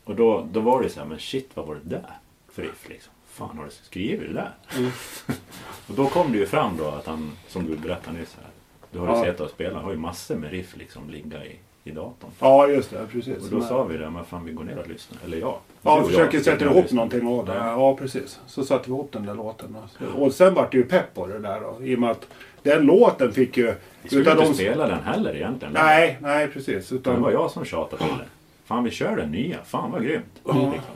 [0.03, 2.17] Och då, då var det så här, men shit vad var det där
[2.51, 3.13] för riff liksom?
[3.27, 4.53] Fan har du skrivit det där?
[4.77, 4.91] Mm.
[5.87, 8.49] och då kom det ju fram då att han, som du berättade nyss här.
[8.91, 9.23] Du har ju Ja.
[9.23, 12.31] sett och spelat, har ju massor med riff liksom ligga i, i datorn.
[12.39, 13.07] Ja, just det.
[13.11, 13.43] Precis.
[13.43, 15.17] Och då sa vi det, men fan vi går ner och lyssnar.
[15.25, 15.57] Eller jag.
[15.81, 17.53] Ja, och jag försöker sitter sätta ihop någonting av det.
[17.55, 17.71] Ja.
[17.71, 18.39] Ja, precis.
[18.47, 19.75] Så satte vi ihop den där låten.
[20.15, 21.83] Och sen vart det ju pepp på det där då.
[21.85, 22.27] I och med att
[22.63, 23.73] den låten fick ju...
[24.01, 25.73] Vi skulle inte de- spela den heller egentligen.
[25.73, 26.89] Nej, nej precis.
[26.89, 27.31] Det var Utan...
[27.33, 28.25] jag som tjatade till det.
[28.65, 30.41] Fan vi kör den nya, fan vad grymt.
[30.45, 30.53] Ja.
[30.53, 30.93] Liksom.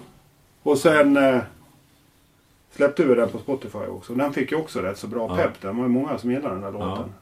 [0.63, 1.39] Och sen eh,
[2.71, 4.13] släppte vi den på Spotify också.
[4.13, 5.35] Den fick ju också rätt så bra Ja.
[5.35, 5.61] pepp.
[5.61, 6.85] Det var ju många som gillade den där Ja.
[6.89, 7.13] låten.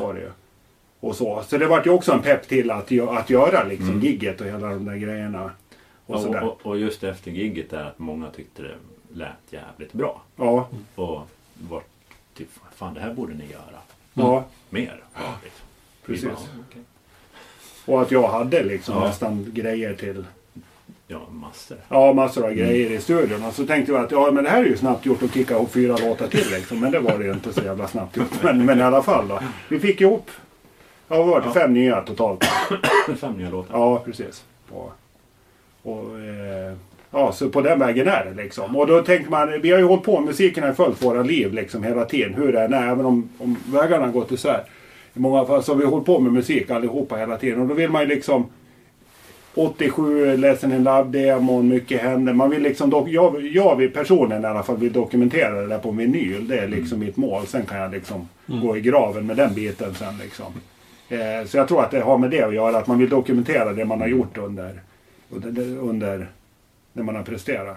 [0.00, 0.30] Var det ju.
[1.00, 1.42] Och så.
[1.48, 4.00] Så det vart ju också en pepp till att, att göra liksom Mm.
[4.00, 5.50] gigget och hela de där grejerna.
[6.06, 6.42] Och Och, sådär.
[6.44, 8.74] och, och just efter gigget där att många tyckte det
[9.12, 10.22] lät jävligt bra.
[10.36, 11.20] Ja, Och
[11.68, 11.82] var
[12.34, 13.80] typ, fan det här borde ni göra
[14.14, 15.02] ja, mer.
[15.14, 15.34] Ja,
[16.06, 16.24] precis.
[16.24, 16.36] bara.
[17.86, 19.04] Och att jag hade liksom Ja.
[19.06, 20.24] nästan grejer till
[21.06, 21.76] Ja, massor.
[21.88, 23.44] Ja, massor av grejer i studion.
[23.44, 25.54] Och så tänkte vi att ja, men det här är ju snabbt gjort att kicka
[25.54, 26.80] ihop fyra låtar till liksom.
[26.80, 28.42] Men det var det ju inte så jävla snabbt gjort.
[28.42, 29.40] Men, men i alla fall då.
[29.68, 30.30] Vi fick ihop,
[31.10, 31.52] ja vad var det, Ja.
[31.52, 32.44] fem nya totalt.
[33.20, 33.78] Fem nya låtar.
[33.78, 34.44] Ja, precis.
[34.70, 34.92] Och,
[35.82, 36.72] och, eh,
[37.10, 38.76] ja, så på den vägen är det liksom.
[38.76, 41.52] Och då tänker man, vi har ju hållit på, musiken har ju följt våra liv
[41.54, 42.34] liksom hela tiden.
[42.34, 44.62] Hur det än är, även om, om vägarna har gått isär.
[45.14, 47.60] I många fall så har vi hållit på med musik allihopa hela tiden.
[47.60, 48.46] Och då vill man ju liksom
[49.54, 52.32] 87, Lesson in Love-demon, mycket händer.
[52.32, 55.90] Man vill liksom, jag, jag vill personligen i alla fall vill dokumentera det där på
[55.90, 56.48] vinyl.
[56.48, 57.46] Det är liksom mitt mål.
[57.46, 60.46] Sen kan jag liksom gå i graven med den biten sen liksom.
[61.10, 62.78] Eh, så jag tror att det har med det att göra.
[62.78, 64.80] Att man vill dokumentera det man har gjort under,
[65.30, 66.26] under, under
[66.92, 67.76] när man har presterat.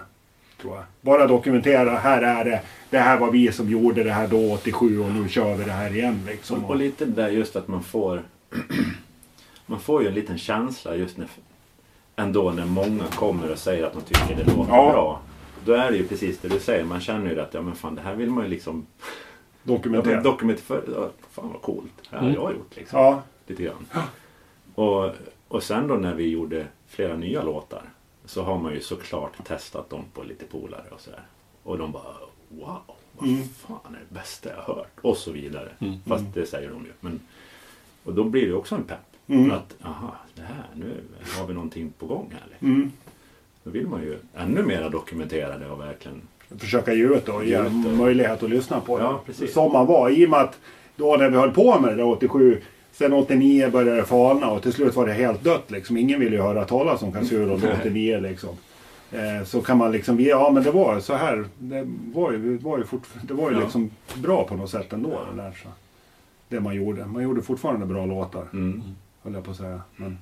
[0.60, 0.84] Tror jag.
[1.00, 2.60] Bara dokumentera, här är det.
[2.90, 5.72] Det här var vi som gjorde det här då 87 och nu kör vi det
[5.72, 6.64] här igen liksom.
[6.64, 8.22] Och, och lite där just att man får
[9.66, 11.26] Man får ju en liten känsla just när
[12.16, 14.92] Ändå när många kommer och säger att de tycker det låter Ja.
[14.92, 15.20] bra.
[15.64, 16.84] Då är det ju precis det du säger.
[16.84, 19.06] Man känner ju att ja men fan det här vill man ju liksom ja,
[19.62, 20.14] dokumentera.
[20.14, 20.80] men dokumentera.
[21.34, 21.92] Fan vad coolt.
[22.10, 22.40] Det här har Mm.
[22.42, 22.98] jag gjort liksom.
[23.00, 23.86] ja, Lite grann.
[24.74, 25.10] Och,
[25.48, 27.82] och sen då när vi gjorde flera nya låtar.
[28.24, 31.22] Så har man ju såklart testat dem på lite polare och sådär.
[31.62, 32.14] Och de bara
[32.48, 32.78] wow.
[33.18, 33.42] Vad Mm.
[33.48, 34.92] fan är det bästa jag har hört?
[35.00, 35.68] Och så vidare.
[35.78, 35.94] Mm.
[36.06, 36.92] Fast det säger de ju.
[37.00, 37.20] Men,
[38.04, 38.98] och då blir det också en pepp.
[39.26, 39.50] Mm.
[39.50, 41.00] Att aha, det här, nu
[41.38, 42.42] har vi någonting på gång här.
[42.50, 42.68] Liksom.
[42.68, 42.92] mm.
[43.64, 46.20] Då vill man ju ännu mer dokumentera det och verkligen
[46.58, 49.04] försöka ge ut och ge ut möjlighet att lyssna på det.
[49.04, 49.52] Ja, precis.
[49.52, 50.10] Som man var.
[50.10, 50.58] I och med att
[50.96, 52.60] då när vi höll på med det där 87.
[52.92, 55.96] Sen 89 började det falna och till slut var det helt dött liksom.
[55.96, 58.50] Ingen ville ju höra talas om Kazuro då 89 liksom.
[59.12, 61.44] Eh, så kan man liksom, ja men det var så här.
[61.58, 63.62] Det var ju, det var ju, fort, det var ju Ja.
[63.62, 65.20] liksom bra på något sätt ändå.
[65.36, 65.68] Det, där, så.
[66.48, 67.06] det man gjorde.
[67.06, 68.44] Man gjorde fortfarande bra låtar.
[68.52, 68.82] mm.
[69.22, 69.80] Höll jag på att säga.
[69.96, 70.18] Men,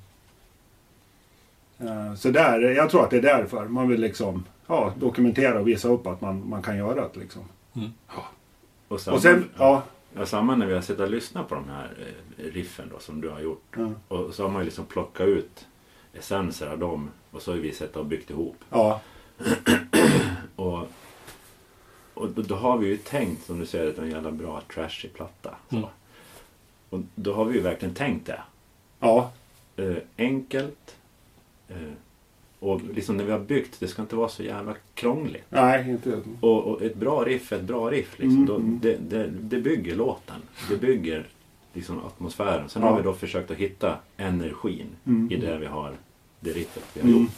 [1.79, 3.65] eh, så där, jag tror att det är därför.
[3.67, 7.19] Man vill liksom ja, dokumentera och visa upp att man, man kan göra det.
[7.19, 7.41] Liksom.
[8.87, 9.83] Och, samma, Och sen, ja.
[10.15, 11.89] Ja, samma när vi har suttit och lyssnat på de här
[12.37, 13.63] eh, riffen då som du har gjort.
[13.77, 15.67] Ja, Och så har man ju liksom plockat ut
[16.13, 18.55] essenser av dem och så har vi sett och byggt ihop.
[18.69, 19.01] ja,
[20.55, 20.87] Och,
[22.13, 24.31] och då, då har vi ju tänkt, som du säger, att det är en jävla
[24.31, 25.55] bra trashig platta.
[25.69, 25.75] Så.
[25.75, 25.89] Mm.
[26.89, 28.41] Och då har vi ju verkligen tänkt det.
[28.99, 29.31] ja,
[29.75, 30.95] Eh, enkelt.
[31.67, 31.91] Eh,
[32.63, 35.43] och liksom när vi har byggt, det ska inte vara så jävla krångligt.
[35.49, 36.21] nej inte.
[36.39, 38.19] Och, och ett bra riff är ett bra riff.
[38.19, 38.35] Liksom.
[38.35, 38.79] Mm, Då, mm.
[38.81, 40.41] det, det, det bygger låten.
[40.69, 41.27] Det bygger
[41.73, 42.69] liksom atmosfären.
[42.69, 42.89] Sen Ja.
[42.89, 45.31] har vi då försökt att hitta energin Mm.
[45.31, 45.93] i det vi har,
[46.39, 47.21] det riffet vi har Mm.
[47.21, 47.31] gjort.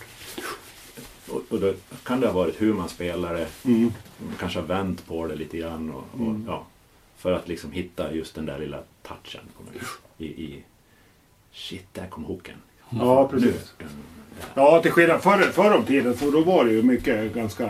[1.29, 1.73] Och, och då
[2.03, 3.47] kan det ha varit hur man spelar det.
[3.65, 3.81] Mm.
[4.25, 5.89] Man kanske har vänt på det lite grann.
[5.89, 6.43] Och, och, Mm.
[6.47, 6.65] ja,
[7.17, 9.41] för att liksom hitta just den där lilla touchen.
[10.17, 10.63] I, i
[11.51, 12.55] Shit, där kom hooken.
[12.89, 13.73] Ja, precis.
[14.53, 17.69] Ja, till skillnad förr, förr om tiden, för då var det ju mycket ganska...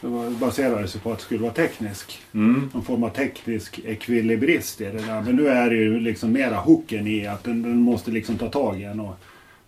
[0.00, 2.20] Det var, baserade sig på att det skulle vara teknisk.
[2.34, 2.70] Mm.
[2.74, 5.22] Någon form av teknisk ekvilibrist i det där.
[5.22, 8.48] Men nu är det ju liksom mera hooken i att den, den måste liksom ta
[8.48, 9.14] tag i en och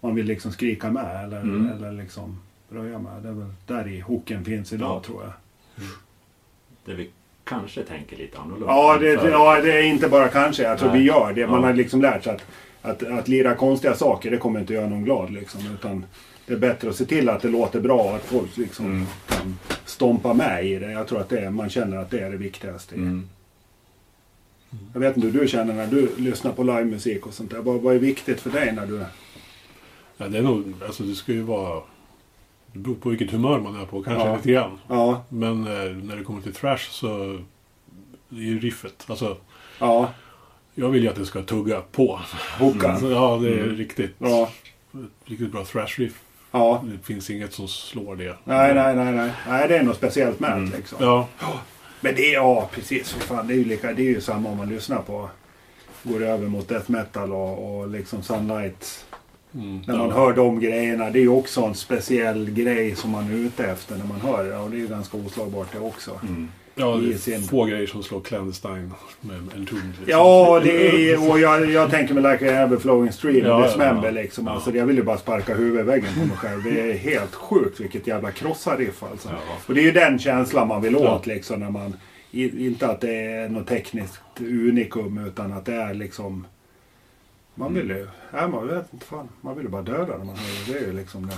[0.01, 1.70] man vill liksom skrika med eller, Mm.
[1.76, 2.40] eller liksom
[2.72, 3.22] röja med.
[3.22, 5.03] Det är väl där i hooken finns idag Ja.
[5.07, 5.32] tror jag.
[6.84, 7.11] Där vi
[7.44, 8.66] kanske tänker lite annorlunda.
[8.74, 10.62] Ja det, ja, det är inte bara kanske.
[10.62, 10.98] Jag tror Nej.
[11.01, 11.46] vi gör det.
[11.46, 11.66] Man Ja.
[11.66, 12.42] har liksom lärt sig att,
[12.83, 15.31] att, att lira konstiga saker, det kommer inte göra någon glad.
[15.33, 16.05] Liksom, utan
[16.47, 19.07] det är bättre att se till att det låter bra och att folk liksom Mm.
[19.28, 20.93] kan stompa med i det.
[20.93, 22.95] Jag tror att det är, man känner att det är det viktigaste.
[22.95, 23.28] Mm.
[24.93, 27.59] Jag vet inte hur du känner när du lyssnar på livemusik och sånt där.
[27.59, 29.05] Vad, vad är viktigt för dig när du...
[30.16, 31.83] Ja, det är nog, alltså det ska ju vara...
[32.72, 34.37] Det beror på vilket humör man är på, kanske Ja.
[34.37, 34.78] lite grann.
[34.89, 37.39] Ja, Men eh, när det kommer till thrash så
[38.28, 39.05] det är ju riffet.
[39.07, 39.37] Alltså,
[39.78, 40.11] Ja,
[40.74, 42.20] jag vill ju att det ska tugga på.
[42.58, 43.00] hookan.
[43.00, 44.50] Så, ja, det är riktigt, Ja,
[45.24, 46.12] riktigt bra thrash-riff.
[46.52, 46.84] ja.
[46.84, 48.36] Det finns inget som slår det.
[48.44, 49.30] Nej, nej, nej, nej.
[49.48, 50.98] Nej, det är något speciellt med det liksom.
[51.00, 51.28] Ja,
[52.00, 53.10] Men det är, ja precis.
[53.12, 55.28] Fan, det är ju lika, det är ju samma om man lyssnar på
[56.02, 59.04] går över mot death metal och, och liksom Sunlight.
[59.54, 60.14] mm, När man ja.
[60.14, 61.10] hör de grejerna.
[61.10, 64.44] Det är ju också en speciell grej som man är ute efter när man hör
[64.44, 64.56] det.
[64.56, 66.20] Och det är ju ganska oslagbart det också.
[66.22, 66.48] Mm.
[66.74, 68.90] Ja, det är sin- få grejer som slår Clandestine
[69.20, 69.78] med en ton.
[69.86, 70.04] Liksom.
[70.06, 74.04] Ja, det är, och jag, jag tänker mig Like a Everflowing Stream, Ja, ja, Dismember
[74.04, 74.10] ja.
[74.10, 74.46] liksom.
[74.46, 74.52] Ja.
[74.52, 76.62] Alltså, jag vill ju bara sparka huvudet i väggen på mig själv.
[76.64, 79.28] Det är helt sjukt vilket jävla krossariff alltså.
[79.28, 79.56] Ja.
[79.66, 81.14] Och det är ju den känslan man vill Ja.
[81.16, 81.94] åt liksom när man...
[82.32, 86.46] Inte att det är något tekniskt unikum utan att det är liksom...
[87.54, 88.06] Man vill ju...
[88.32, 89.28] Nej, man vet inte fan.
[89.40, 90.72] Man vill ju bara döda när man hör det.
[90.72, 91.34] Det är ju liksom det.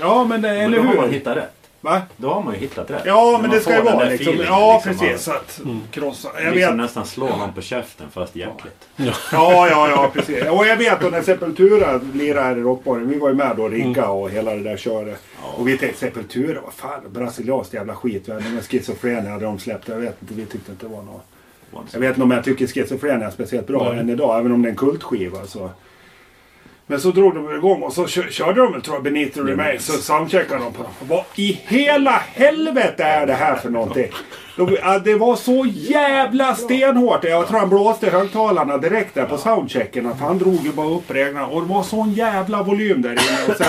[0.00, 1.12] Ja, men det, Men eller då har man hur?
[1.12, 1.63] hittat rätt.
[1.84, 2.02] Va?
[2.16, 3.02] Då har man ju hittat rätt.
[3.04, 4.26] Ja, men man det ska ju får den vara liksom...
[4.32, 5.28] feelingen, Ja, liksom, precis.
[5.28, 6.28] att- Att krossa.
[6.36, 6.76] Jag liksom vet.
[6.76, 8.88] nästan slå någon på käften fast hjärtligt.
[8.96, 10.44] Ja, ja, ja, precis.
[10.50, 13.68] Och jag vet att när Sepultura lirade här i Rockbaren, vi var ju med då,
[13.68, 15.22] rigga och hela det där köret.
[15.56, 18.26] Och vi tänkte Sepultura, vad fan, brasilianskt jävla skit.
[18.28, 21.24] Med Schizofrenia hade de släppt, jag vet inte, vi tyckte inte det var något.
[21.92, 24.00] Jag vet inte om jag tycker Schizofrenia är speciellt bra Nej.
[24.00, 25.38] än idag, även om det är en kultskiva.
[25.46, 25.70] Så.
[26.86, 29.84] Men så drog de igång och så kö- körde de väl tror jag the Remains.
[29.84, 30.92] Så soundcheckade de på dem.
[31.08, 34.10] Vad i hela helvete är det här för någonting?
[34.56, 37.24] De, det var så jävla stenhårt.
[37.24, 40.16] Jag tror han blåste högtalarna direkt där på soundchecken.
[40.18, 41.46] För han drog ju bara upp reglerna.
[41.46, 43.52] Och det var sån jävla volym där inne.
[43.52, 43.66] Och, sen,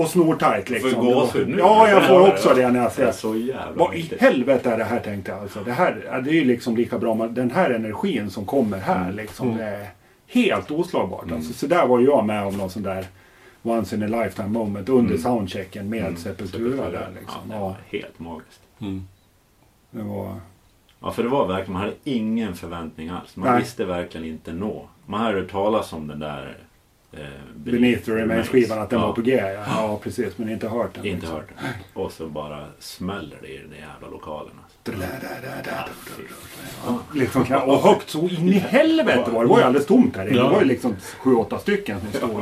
[0.00, 0.90] och snortajt liksom.
[0.90, 1.56] Får Det var- gåshud nu.
[1.58, 4.78] Ja, jag får också det när jag Det ser så jävla vad i helvete är
[4.78, 5.60] det här tänkte jag alltså.
[5.64, 7.14] Det här det är ju liksom lika bra.
[7.30, 9.56] Den här energin som kommer här liksom.
[9.56, 9.86] Det är
[10.28, 11.32] helt oslagbart.
[11.32, 13.06] Alltså, så där var jag med om någon sån där
[13.62, 17.40] once in a lifetime moment under soundchecken med Sepultura där liksom.
[17.48, 18.60] Ja, det Ja, var helt magiskt.
[18.80, 19.04] Mm.
[19.90, 20.34] det var...
[21.00, 23.36] Ja, för det var verkligen, man hade ingen förväntning alls.
[23.36, 23.60] Man Nej.
[23.62, 24.88] visste verkligen inte nå.
[25.06, 26.56] Man hade hört talas om den där
[27.12, 27.20] eh,
[27.56, 29.34] Beneath the Remains skivan att den ja, var på G.
[29.36, 30.38] Ja, ja precis.
[30.38, 31.06] Men inte hört den.
[31.06, 31.36] Inte liksom.
[31.36, 32.02] hört den.
[32.02, 34.52] Och så bara smäller det i den jävla lokalen.
[34.92, 36.22] Alltså.
[36.86, 39.48] Ja, liksom, och högt så in i helvete var det.
[39.48, 40.32] Var ju alldeles tomt här inne.
[40.34, 40.48] Det Ja.
[40.48, 42.40] var ju liksom sju, åtta stycken som stod.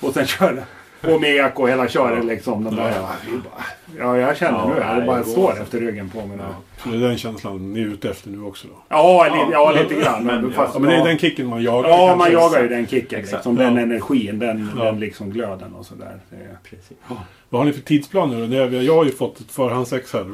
[0.00, 0.64] Och sen körde
[1.00, 2.64] och med eko och hela köret liksom.
[2.64, 3.08] De där, ja,
[3.44, 3.64] bara,
[3.98, 5.06] ja, jag känner Ja, nu.
[5.06, 5.62] Bara det går står alltså.
[5.62, 6.36] efter ryggen på mig.
[6.36, 6.90] nu.
[6.90, 8.74] Det är den känslan ni är ute efter nu också då?
[8.88, 10.24] Ja, li, ja, lite grann.
[10.24, 10.68] Men, ja.
[10.74, 11.90] Ja, men det är ja, den kicken man jagar.
[11.90, 13.20] ja, man jagar ju den kicken.
[13.20, 13.80] Liksom, den Ja.
[13.82, 14.84] energin, den, Ja.
[14.84, 16.20] den liksom glöden och sådär.
[17.48, 18.46] Vad har ni för tidsplaner då?
[18.46, 20.24] Det är- Jag har ju fått ett förhandsex här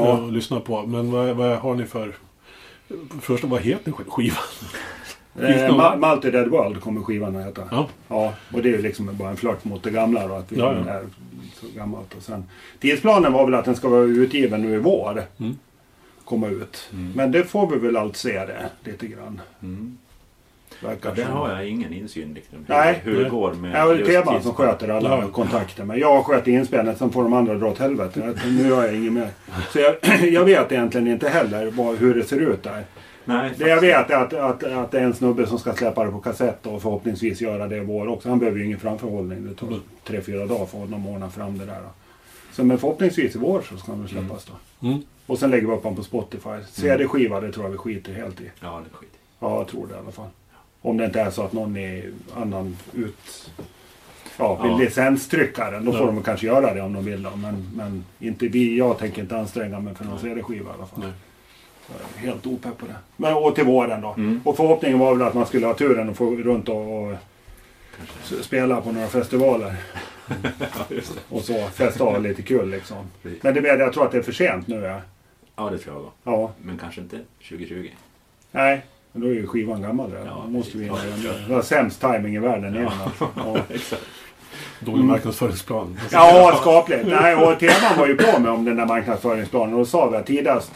[0.00, 0.18] Ja.
[0.18, 0.82] och lyssna på.
[0.86, 2.14] Men vad, vad har ni för...
[3.20, 4.36] Först, vad heter skivan?
[5.40, 7.62] Eh, Ma- Multi Dead World kommer skivan att heta.
[7.70, 7.88] Ja.
[8.08, 10.34] Ja, och det är ju liksom bara en flört mot det gamla då.
[10.34, 10.92] Att vi Ja, ja.
[10.92, 11.04] är
[11.60, 12.14] så gammalt.
[12.14, 12.44] Och sen,
[12.80, 15.22] tidsplanen var väl att den ska vara utgiven nu i vår.
[15.38, 15.58] Mm.
[16.24, 16.90] Komma ut.
[17.14, 19.40] Men det får vi väl allt se det lite grann.
[19.62, 19.98] Mm.
[20.82, 23.00] Verkar Ja, där har jag ingen insyn liksom, hur, Nej.
[23.04, 23.30] hur det Nej.
[23.30, 25.28] går med Det är väl just Teban som sköter alla Ja.
[25.28, 25.84] kontakter.
[25.84, 28.34] Men jag sköter inspelningen, sen får de andra dra åt helvete.
[28.46, 29.28] Nu gör jag inget mer.
[29.72, 29.94] Så jag,
[30.32, 32.84] jag vet egentligen inte heller vad, hur det ser ut där.
[33.24, 36.04] Nej, Det jag vet är att, att, att det är en snubbe som ska släppa
[36.04, 38.28] det på kassett och förhoppningsvis göra det i vår också.
[38.28, 39.46] Han behöver ju ingen framförhållning.
[39.48, 39.80] Det tar Mm.
[40.04, 41.74] tre, fyra dagar för honom att ordna fram det där.
[41.80, 41.88] Då.
[42.52, 44.86] Så men förhoppningsvis i vår så ska den släppas då.
[44.88, 45.02] Mm.
[45.26, 46.48] Och sen lägger vi upp den på Spotify.
[46.70, 48.50] CD-skiva det tror jag vi skiter helt i.
[48.60, 49.10] Ja, det är skit.
[49.40, 50.28] Ja, jag tror det i alla fall.
[50.84, 53.50] Om det inte är så att någon är annan ut...
[54.36, 54.78] Ja, vill Ja.
[54.78, 55.84] licenstryckaren.
[55.84, 56.06] Då får Ja.
[56.06, 57.22] de kanske göra det om de vill.
[57.22, 57.30] Då.
[57.36, 58.78] Men, men inte vi.
[58.78, 61.00] Jag tänker inte anstränga mig för någon CD-skiva i alla fall.
[61.00, 61.12] Nej.
[62.16, 62.94] Helt opepp på det.
[63.16, 64.14] Men, och till våren då.
[64.16, 64.40] Mm.
[64.44, 67.14] Och förhoppningen var väl att man skulle ha turen och få runt och, och
[68.40, 69.74] spela på några festivaler.
[71.28, 72.96] och så festa av lite kul liksom.
[73.22, 74.76] Men det jag tror att det är för sent nu.
[74.80, 75.00] Ja.
[75.56, 76.12] Ja, det tror jag då.
[76.24, 76.52] ja.
[76.62, 77.18] Men kanske inte
[77.48, 77.88] 2020.
[78.50, 78.84] Nej,
[79.14, 80.26] men då är ju skivan gammal redan.
[80.26, 81.48] Ja, Då måste vi göra det.
[81.48, 83.28] Det var sämst timing i världen igen alltså.
[83.36, 83.56] ja.
[83.68, 84.02] Exakt.
[84.80, 85.98] Dålig marknadsföringsplan.
[86.12, 87.06] ja, skapligt.
[87.06, 90.16] Nej, och Teman var ju på med om den där marknadsföringsplanen och då sa vi
[90.16, 90.72] att tidigast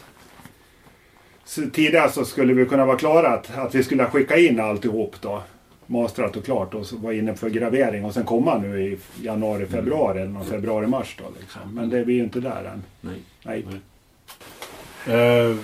[1.73, 5.43] tidigast så skulle vi kunna vara klara att, att vi skulle skicka in alltihop då.
[5.87, 9.67] Mastrat och klart och så var inne för gravering och sen komma nu i januari,
[9.67, 11.75] februari eller någon februari-mars då liksom.
[11.75, 12.83] Men det är vi ju inte där än.
[13.01, 13.23] Nej.
[13.43, 13.65] Nej.
[15.07, 15.57] Eh,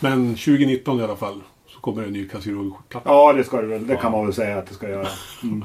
[0.00, 1.42] men 2019 i alla fall
[1.80, 3.10] så kommer det en ny Casirol-platta.
[3.10, 3.86] Ja, det ska det väl.
[3.86, 5.08] Det kan man väl säga att det ska göra.
[5.42, 5.64] Mm.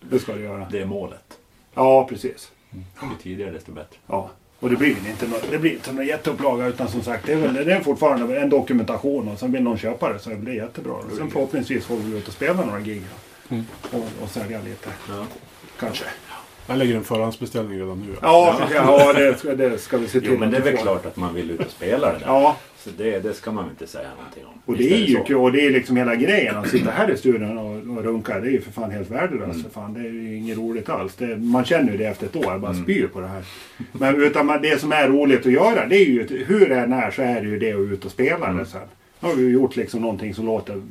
[0.00, 0.66] Det ska det göra.
[0.70, 1.38] Det är målet.
[1.74, 2.52] Ja, precis.
[2.72, 3.96] Ju tidigare desto bättre.
[4.06, 4.30] Ja,
[4.60, 7.36] och det blir inte någon, det blir inte någon jätteupplaga utan som sagt det är,
[7.36, 10.58] väl, det är fortfarande en dokumentation och sen vill någon köpa det så blir det
[10.58, 10.92] jättebra.
[10.92, 13.02] Och sen förhoppningsvis får vi ut och spela några gig.
[13.48, 13.64] Mm.
[13.92, 15.26] och, och sälja lite Ja.
[15.80, 16.04] kanske.
[16.66, 18.16] Jag lägger en förhandsbeställning redan nu.
[18.22, 19.06] Ja, ja.
[19.06, 21.16] ja det, ska, det ska vi se till Jo, men det är väl klart att
[21.16, 22.26] man vill ut och spela det där.
[22.26, 24.52] Ja, Så det, det ska man inte säga någonting om.
[24.64, 25.36] Och det är ju kul.
[25.36, 26.56] Och det är liksom hela grejen.
[26.56, 28.40] Att sitta här i studion och, och runka.
[28.40, 29.50] Det är ju för fan helt värdelöst.
[29.54, 29.62] Mm.
[29.62, 29.94] För fan.
[29.94, 31.14] Det är ju inget roligt alls.
[31.16, 32.44] Det, man känner ju det efter ett år.
[32.44, 32.82] Jag bara Mm.
[32.84, 33.44] spyr på det här.
[33.92, 35.86] Men utan man, det som är roligt att göra.
[35.86, 38.10] Det är ju hur det än är så är det ju det att ut och
[38.10, 38.56] spela Mm.
[38.58, 38.80] det sen.
[39.20, 40.82] Nu har vi gjort liksom någonting som låter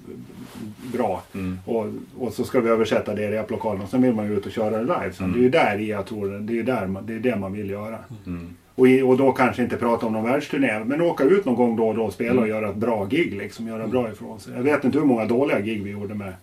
[0.93, 1.23] bra.
[1.33, 1.57] Mm.
[1.65, 1.85] Och,
[2.17, 3.81] och så ska vi översätta det i replokalen.
[3.81, 5.13] Och sen vill man ju ut och köra det live.
[5.13, 5.31] sen.
[5.31, 7.69] Det är ju där jag tror det är där man, det är det man vill
[7.69, 7.97] göra.
[8.25, 8.55] Mm.
[8.81, 10.79] Och, i, och då kanske inte prata om någon världsturné.
[10.85, 12.49] Men åka ut någon gång då och då och spela och Mm.
[12.49, 13.33] göra ett bra gig.
[13.33, 14.53] Liksom, göra bra ifrån sig.
[14.53, 16.33] Jag vet inte hur många dåliga gig vi gjorde med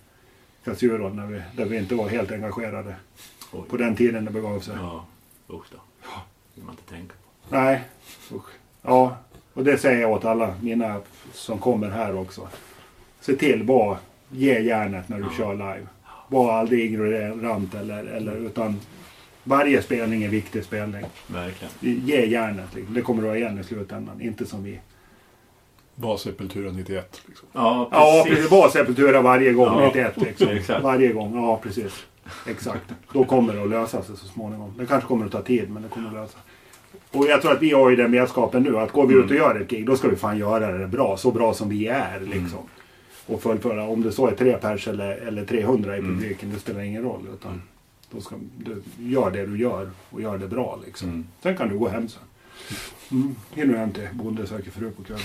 [0.64, 2.95] Casuro när vi, där vi inte var helt engagerade.
[3.53, 3.61] Oj.
[3.70, 4.74] På den tiden det begav sig.
[4.80, 5.05] Ja,
[5.51, 5.78] usch då.
[6.03, 6.11] Det
[6.55, 7.12] vill man inte tänka
[7.49, 7.55] på.
[7.57, 7.80] Nej,
[8.32, 8.49] usch.
[8.82, 9.16] Ja,
[9.55, 11.01] och det säger jag åt alla mina
[11.32, 12.49] som kommer här också.
[13.20, 13.97] Se till, var,
[14.30, 15.30] ge järnet när du Ja.
[15.39, 15.86] kör live.
[16.28, 18.80] Var aldrig ignorant eller, eller utan
[19.49, 21.05] varje spelning är viktig spelning.
[21.27, 21.73] Verkligen.
[22.07, 22.75] Ge järnet.
[22.75, 22.95] Liksom.
[22.95, 24.21] Det kommer du ha igen i slutändan.
[24.21, 24.81] Inte som vi.
[25.95, 27.23] Var Sepultura 91.
[27.27, 27.49] Liksom.
[27.53, 28.45] Ja, Ja, precis.
[28.45, 29.81] det var Sepultura varje gång.
[29.81, 29.87] Ja.
[29.87, 30.49] 91 liksom.
[30.57, 30.83] Exakt.
[30.83, 31.35] Varje gång.
[31.37, 32.05] Ja, precis.
[32.47, 32.85] Exakt.
[33.13, 34.75] Då kommer det att lösa sig så småningom.
[34.79, 36.41] Det kanske kommer att ta tid, men det kommer att lösa sig.
[37.13, 38.79] Och jag tror att vi har ju den vetskapen nu.
[38.79, 39.43] Att går vi ut och Mm.
[39.43, 41.17] gör ett gig, då ska vi fan göra det bra.
[41.17, 42.59] Så bra som vi är liksom.
[43.27, 43.83] Och fullfölja.
[43.83, 46.15] Om det så är tre pers eller, eller 300 i Mm.
[46.21, 47.21] publiken, det spelar ingen roll.
[47.35, 47.63] Utan
[48.11, 51.09] då ska du gör det du gör och gör det bra liksom.
[51.09, 51.27] Mm.
[51.43, 52.23] Sen kan du gå hem sen.
[53.11, 53.37] Mm.
[53.55, 55.25] Hinner du hem till Bonde söker fru på kvällen.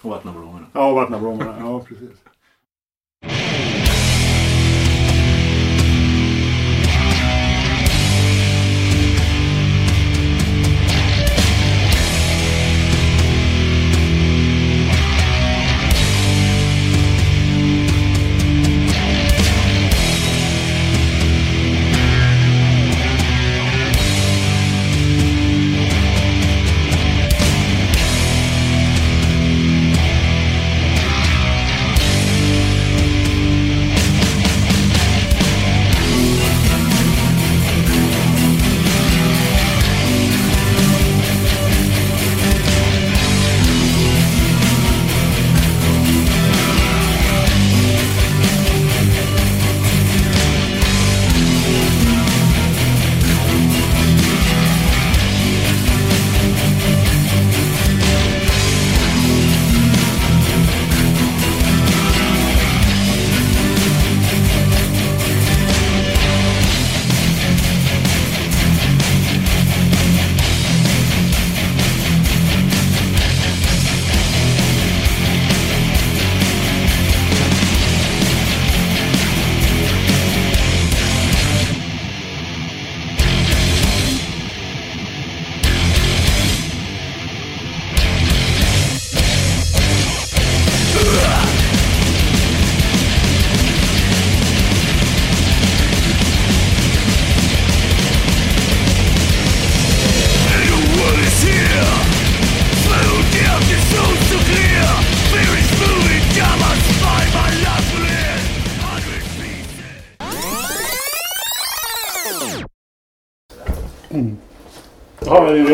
[0.00, 0.66] Och vattna blommorna.
[0.72, 1.56] Ja, och vattna blommorna.
[1.60, 2.10] Ja, precis.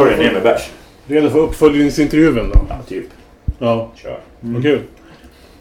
[0.05, 0.71] Du ner redo, med bärs?
[1.07, 2.67] redo för uppföljningsintervjun då?
[2.69, 3.07] Ja, typ.
[3.59, 4.21] Ja, Kör.
[4.41, 4.83] vad kul.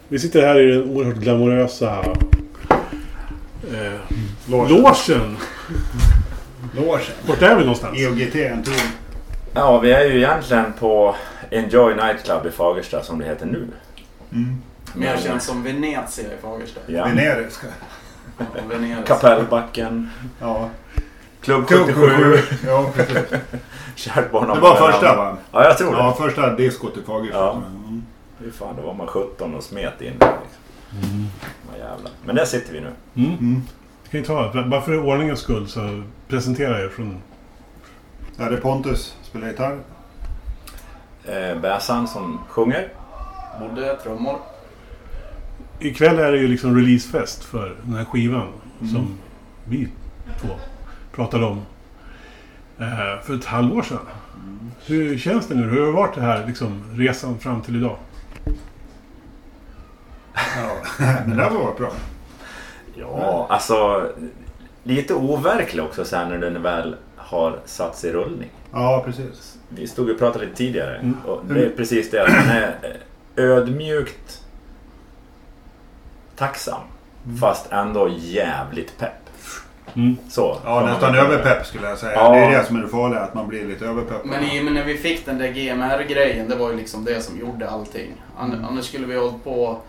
[0.08, 2.04] Vi sitter här i den oerhört glamorösa
[3.72, 3.92] eh,
[4.50, 4.82] logen.
[4.82, 5.36] Logen.
[7.26, 7.98] Vart är vi någonstans?
[7.98, 8.74] EOGT en ton.
[9.54, 11.14] Ja, vi är ju egentligen på
[11.50, 13.66] Enjoy Nightclub i Fagersta som det heter nu.
[14.94, 16.80] Mer känt som Venezia i Fagersta.
[16.86, 17.04] Ja.
[17.04, 17.66] Veneriska.
[18.38, 18.44] Ja.
[19.06, 20.10] Kapellbacken.
[20.40, 20.68] Ja.
[21.40, 22.38] Klubb Klubb 77.
[22.66, 23.16] Ja, precis.
[24.08, 24.22] Har
[24.54, 25.36] Det var första va?
[25.52, 25.98] Ja, jag tror det.
[25.98, 27.38] Ja, första diskot i Fagersta.
[27.38, 27.52] Ja.
[27.52, 28.02] Mm.
[28.38, 31.28] Fy fan, då var man 17 och smet in liksom.
[31.70, 32.12] Vad jävlar.
[32.24, 32.92] Men där sitter vi nu.
[33.14, 33.38] Mm.
[33.38, 33.62] Mm.
[34.10, 37.22] Kan ju ta, bara för ordningens skull så presentera er från...
[38.36, 39.78] Ja, det är Pontus, spelar gitarr.
[41.24, 42.88] Eh, Bäsan som sjunger.
[43.60, 44.38] Bodde trummor.
[45.80, 49.18] Ikväll är det ju liksom releasefest för den här skivan som
[49.64, 49.88] vi
[50.40, 50.48] två
[51.18, 51.62] pratade om
[52.78, 53.98] eh, för ett halvår sedan.
[54.86, 55.62] Hur känns det nu?
[55.68, 57.96] Hur har det varit det här liksom, resan fram till idag?
[60.34, 60.76] Ja,
[61.26, 61.92] men det här var bra.
[62.94, 64.06] Ja, alltså
[64.82, 68.50] lite overklig också sen när den väl har satts i rullning.
[68.72, 69.58] Ja, precis.
[69.68, 71.16] Vi stod och pratade lite tidigare Mm.
[71.26, 72.76] och det är precis det att man är
[73.36, 74.42] eh, ödmjukt
[76.36, 76.80] tacksam
[77.40, 79.27] fast ändå jävligt pepp.
[79.94, 80.16] Mm.
[80.30, 80.56] Så.
[80.64, 82.12] Ja, nästan överpepp skulle jag säga.
[82.14, 82.32] Ja.
[82.32, 84.24] Det är det som är det farliga, att man blir lite överpepp.
[84.24, 87.20] Men i och med när vi fick den där GMR-grejen, det var ju liksom det
[87.22, 88.12] som gjorde allting.
[88.42, 88.64] Mm.
[88.64, 89.86] Annars skulle vi hållit på och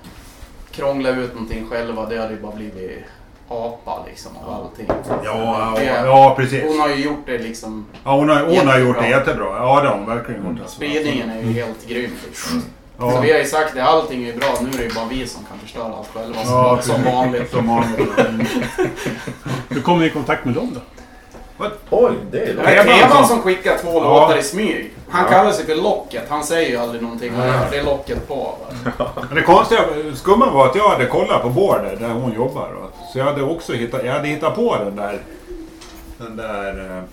[0.72, 2.06] krångla ut någonting själva.
[2.06, 3.04] Det hade ju bara blivit
[3.50, 4.88] apa liksom av allting.
[5.24, 6.64] Ja, Det- ja, ja, precis.
[6.68, 7.86] Hon har ju gjort det liksom.
[8.04, 9.46] Ja, hon, har, hon har gjort det jättebra.
[9.46, 10.60] Ja, det har hon verkligen gjort.
[10.62, 10.76] alltså.
[10.76, 12.62] Spridningen är ju helt grym liksom.
[13.00, 14.48] Så Ja, vi har ju sagt det, allting är bra.
[14.62, 16.44] Nu är det ju bara vi som kan förstöra allt själva.
[16.44, 17.52] Som, Ja, som vanligt.
[17.52, 18.10] som vanligt.
[19.70, 20.82] Hur kom ni i kontakt med dem då?
[21.90, 24.00] Oj, det är Det var som- skickar två Ja.
[24.00, 24.92] låtar i smyg.
[25.10, 26.24] Han kallar sig för Locket.
[26.30, 27.34] Han säger ju aldrig någonting.
[27.38, 28.56] Gör det locket på.
[29.28, 29.82] Men det konstiga,
[30.16, 32.70] skumma var att jag hade kollat på bordet där hon jobbar.
[33.14, 35.20] Så jag hade också hittat, jag hade hittat på den där...
[36.18, 37.04] Den där...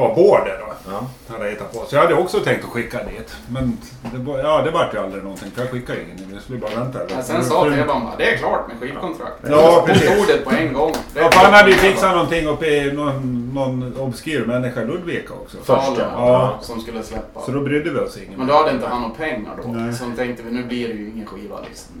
[0.00, 0.90] Ja, bordet då.
[0.92, 1.06] Ja.
[1.32, 1.84] Hade jag hittat på.
[1.88, 3.36] Så jag hade också tänkt att skicka dit.
[3.48, 3.78] Men
[4.12, 5.50] det, var- ja, det vart ju aldrig någonting.
[5.54, 6.34] För jag skickade ju ingen.
[6.34, 6.98] Jag skulle bara vänta.
[7.14, 9.32] Men sen sa Teban bara, det är klart med skivkontrakt.
[9.50, 10.16] Ja, Hon precis.
[10.16, 10.92] tog det på en gång.
[11.14, 14.86] Det Ja, för han hade ju fixat någonting uppe i någon, någon obskyr människa i
[14.86, 15.56] Ludvika också.
[15.64, 16.58] Först, Ja, ja.
[16.60, 17.40] Som skulle släppa.
[17.40, 18.38] Så då brydde vi oss inget.
[18.38, 19.68] Men då hade inte han några pengar då.
[19.72, 19.92] Nej.
[19.94, 21.94] Så tänkte vi, nu blir det ju ingen skiva liksom.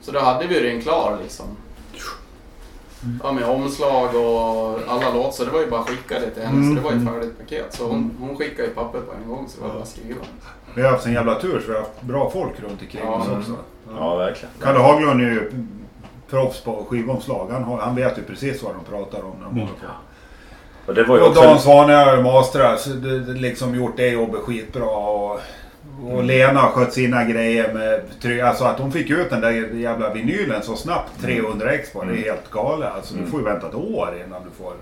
[0.00, 1.46] Så då hade vi den klar liksom.
[3.22, 5.30] Ja, med omslag och alla låtar.
[5.30, 6.56] Så det var ju bara att skicka det till henne.
[6.56, 6.68] Mm.
[6.76, 7.74] Så det var ju ett färdigt paket.
[7.74, 9.46] Så hon, hon skickade ju papper på en gång.
[9.48, 10.20] Så det var bara att skriva.
[10.74, 13.14] Vi har haft en jävla tur så vi har haft bra folk runt omkring Ja.
[13.14, 13.38] oss Mm.
[13.38, 13.52] också.
[13.98, 14.54] Ja, verkligen.
[14.62, 15.52] Kalle Haglund är ju
[16.30, 17.48] proffs på skivomslag.
[17.52, 19.58] Han, har, han vet ju precis vad de pratar om när de Mm.
[19.60, 19.86] håller på.
[20.86, 21.58] Och det var ju Och Dan.
[21.58, 22.88] Svane har ju mastrat,
[23.26, 24.84] liksom gjort det jobbet skitbra.
[24.84, 25.40] Och,
[26.10, 28.00] och Lena har skött sina grejer med
[28.44, 32.12] Alltså att hon fick ut den där jävla vinylen så snabbt, 300 ex på, det
[32.12, 32.88] är helt galet.
[32.96, 34.72] Alltså du får ju vänta ett år innan du får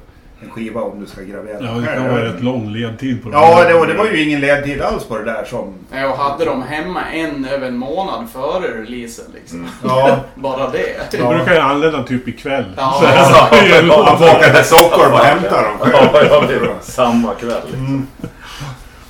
[0.43, 3.37] en skiva om du ska gravera Ja, det kan vara rätt lång ledtid på det.
[3.37, 5.75] Ja, det, och det var ju ingen ledtid alls på det där som...
[5.91, 9.67] Nej, och hade de hemma en över en månad före releasen liksom.
[9.85, 11.19] Ja, Bara det.
[11.19, 12.65] Jag brukar ju anlända typ ikväll.
[12.77, 13.03] Ja.
[13.51, 15.77] Så en lång- han får åka till Stockholm och hämta dem.
[15.93, 16.45] Ja, ja,
[16.81, 17.61] samma kväll.
[17.65, 17.87] Liksom.
[17.87, 18.07] Mm.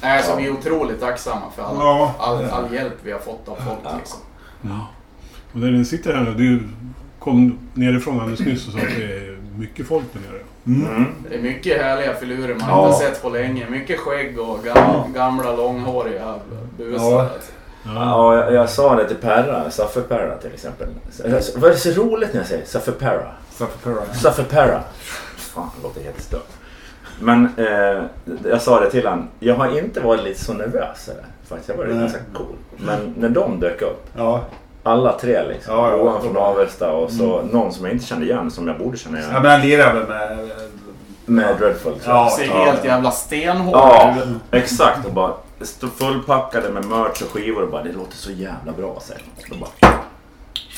[0.03, 2.15] Nej, så vi är otroligt tacksamma för all, Ja.
[2.19, 4.19] all, all hjälp vi har fått av folk liksom.
[5.53, 6.63] Och när ni sitter här nu, du
[7.19, 10.41] kom nerifrån alldeles nyss och sa att det är mycket folk där nere.
[10.67, 11.07] Mm.
[11.29, 12.87] Det är mycket härliga filurer man Ja.
[12.87, 13.71] inte sett på länge.
[13.71, 16.35] Mycket skägg och gam, gamla långhåriga
[16.79, 17.05] busar.
[17.05, 17.29] Ja.
[17.85, 20.87] Ja, jag, jag sa det till Perra, Saffe Perra till exempel.
[21.11, 21.23] Så-
[21.59, 23.33] Vad är det så roligt när jag säger Saffe Perra?
[24.15, 24.81] Saffe Perra.
[25.37, 26.49] Fan, det låter helt stört.
[27.21, 28.03] Men eh,
[28.51, 29.29] jag sa det till han.
[29.41, 31.09] Jag har inte varit lite så nervös.
[31.09, 31.25] Eller?
[31.49, 31.99] Faktiskt, jag var Nej.
[31.99, 32.57] ganska cool.
[32.77, 34.45] Men när de dök upp, Ja.
[34.83, 35.75] alla tre liksom.
[35.77, 35.97] Ja, ja.
[35.97, 39.19] Johan från Avesta och så någon som jag inte kände igen som jag borde känna
[39.19, 39.31] igen.
[39.35, 40.51] ja, men han lirar väl med...
[41.27, 41.95] Med Dreadful.
[42.07, 42.31] Ja.
[42.39, 44.15] Ser helt jävla stenhård Ja,
[44.51, 45.07] exakt.
[45.07, 45.33] Och bara
[45.99, 48.99] fullpackade med merch och skivor och bara det låter så jävla bra.
[49.01, 49.23] Så här.
[49.51, 49.93] Och bara,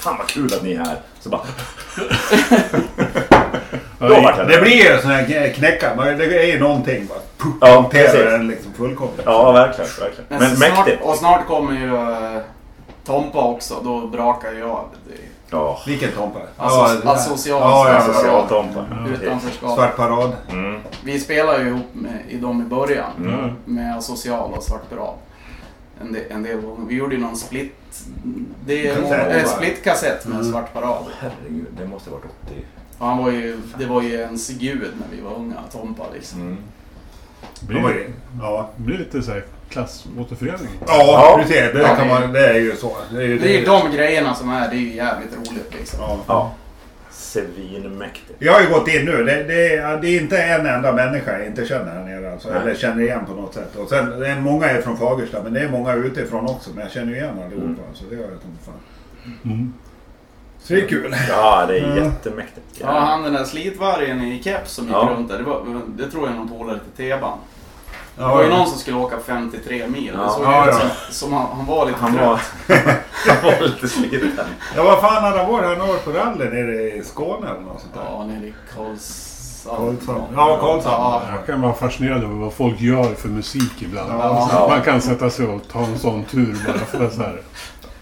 [0.03, 0.97] Fan vad kul att ni är här.
[1.21, 1.41] Så bara,
[4.03, 5.95] jag Det blir ju sån här knäcka.
[5.95, 7.19] Det är ju någonting bara.
[7.39, 8.13] Puh, Ja, precis.
[8.25, 9.23] den liksom fullkomligt.
[9.25, 9.91] Ja, verkligen.
[10.01, 10.25] verkligen.
[10.29, 11.03] Men, Men snart, mäktigt.
[11.05, 12.39] och snart kommer ju uh,
[13.05, 13.75] Tompa också.
[13.85, 14.85] Då brakar jag.
[15.09, 15.15] Det,
[15.55, 16.39] Ja, Vilken Tompa?
[16.57, 17.13] Alltså- där.
[17.15, 18.27] asocial- Ja, ja, asocial.
[18.27, 18.47] ja.
[18.49, 18.85] Tompa.
[19.23, 19.75] utanförskap.
[19.75, 20.33] Svart parad.
[20.51, 20.81] Mm.
[21.05, 23.11] Vi spelar ju ihop med, i dem i början.
[23.19, 23.51] Mm.
[23.65, 25.15] Med Social och Svart Pirat.
[26.01, 26.61] En del, en del.
[26.89, 27.73] Vi gjorde ju någon split...
[28.67, 29.49] Det är Kassett, äh, va?
[29.49, 30.53] splitkassett med Mm.
[30.53, 31.05] Svart Parad.
[31.21, 32.55] Herregud, det måste varit 80.
[32.99, 36.41] Och han var ju, det var ju ens gud när vi var unga, Tompa liksom.
[36.41, 36.57] Mm.
[37.61, 40.69] Det blir, ju- Ja, det blir lite såhär klassåterförening.
[40.87, 41.37] ja, Ja.
[41.43, 41.57] precis.
[41.75, 42.97] Det, kan det- man, det är ju så.
[43.13, 45.75] Det är ju Det är ju de grejerna som är, det är ju jävligt roligt
[45.79, 45.99] liksom.
[46.01, 46.19] Ja.
[46.27, 46.53] Ja.
[47.11, 48.33] Svinmäktigt.
[48.39, 49.25] Jag har ju gått in nu.
[49.25, 52.33] Det, det, är, det är inte en enda människa jag inte känner här nere.
[52.33, 53.77] Alltså, eller känner igen på något sätt.
[53.77, 56.71] Och sen, det är många är från Fagersta, men det är många utifrån också.
[56.75, 57.67] Men jag känner ju igen allihopa.
[57.67, 57.77] Mm.
[57.95, 58.75] Så det gör jag som fan.
[59.45, 59.73] Mm.
[60.65, 61.17] Så det är kul.
[61.29, 62.05] Ja, det är Mm.
[62.05, 62.67] jättemäktigt.
[62.81, 65.09] Ja, han den där slitvargen i keps som gick Ja.
[65.17, 67.39] runt där, det, var, det tror jag någon polare till Teban.
[68.17, 70.11] Det var ju någon som skulle åka 53 mil.
[70.17, 70.23] Ja.
[70.23, 70.79] Det såg Ja, ut ja.
[70.81, 72.27] som, som han, han var lite Han trött.
[72.29, 72.41] var,
[73.33, 74.31] han var lite sliten.
[74.77, 75.79] Ja, vad fan hade han varit?
[75.79, 78.03] Han har på rally nere i Skåne eller något sånt där.
[78.11, 79.97] Ja, nere i Karlshamn.
[80.07, 80.25] Karlshamn.
[80.37, 80.95] Ja, Karlshamn.
[80.99, 81.23] Ja.
[81.37, 84.13] Jag kan vara fascinerad över vad folk gör för musik ibland.
[84.13, 84.67] Ja.
[84.71, 87.41] Man kan sätta sig och ta en sån tur bara för att så här.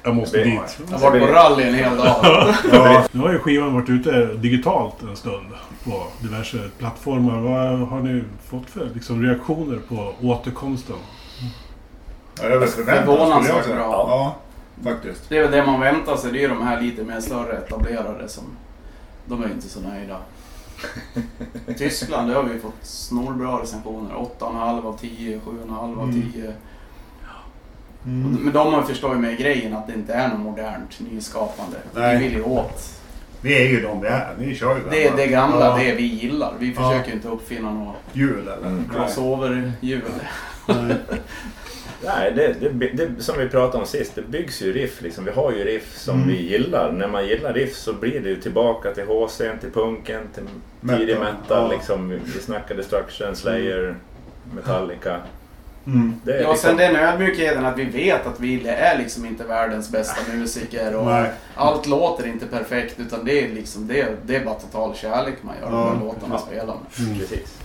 [0.02, 0.78] Jag måste dit.
[0.90, 2.16] Jag har varit på rally en hel dag.
[2.72, 3.04] Ja.
[3.12, 5.46] Nu har ju skivan varit ute digitalt en stund
[5.84, 7.38] på diverse plattformar.
[7.40, 10.96] Vad har ni fått för liksom, reaktioner på återkomsten?
[12.40, 13.76] Ja, över Förvånansvärt bra.
[14.08, 14.36] Ja,
[14.90, 15.28] faktiskt.
[15.28, 16.32] Det är väl det man väntar sig.
[16.32, 18.44] Det är ju de här lite mer större etablerade som...
[19.26, 20.16] De är ju inte så nöjda.
[21.66, 24.14] I Tyskland där har vi fått snorbra recensioner.
[24.14, 26.32] 8,5 av 10, 7,5 av Mm.
[26.32, 26.40] 10.
[26.44, 26.52] Mm.
[28.04, 31.76] Men de förstår ju med grejen att det inte är något modernt nyskapande.
[31.94, 32.18] Nej.
[32.18, 32.96] Vi vill ju åt
[33.42, 34.34] Vi är ju de vi är.
[34.38, 35.76] Vi kör ju Det är det gamla, Ja.
[35.84, 36.54] det vi gillar.
[36.58, 36.90] Vi Ja.
[36.90, 38.56] försöker ju inte uppfinna något Jul eller?
[38.56, 38.76] Mm.
[38.76, 38.96] Nej.
[38.96, 40.02] crossover-hjul.
[42.04, 45.02] Nej, det, det, det, som vi pratade om sist, det byggs ju riff.
[45.02, 45.24] Liksom.
[45.24, 46.28] Vi har ju riff som Mm.
[46.28, 46.92] vi gillar.
[46.92, 50.42] När man gillar riff så blir det ju tillbaka till HC, till punken, till
[50.80, 51.34] Metal, tidig metal.
[51.48, 51.68] ja.
[51.68, 52.08] Liksom.
[52.08, 53.94] Vi- Vi snackar Destruction, Slayer,
[54.54, 55.16] Metallica.
[55.86, 56.14] Mm.
[56.24, 59.44] Det är Ja, liksom, sen den ödmjukheten att vi vet att Wille är liksom inte
[59.44, 61.30] världens bästa musiker och Nej.
[61.54, 65.54] allt låter inte perfekt utan det är liksom det, det är bara total kärlek man
[65.62, 65.92] gör Ja.
[65.94, 67.18] med låtarna man spelar med.
[67.18, 67.58] Precis.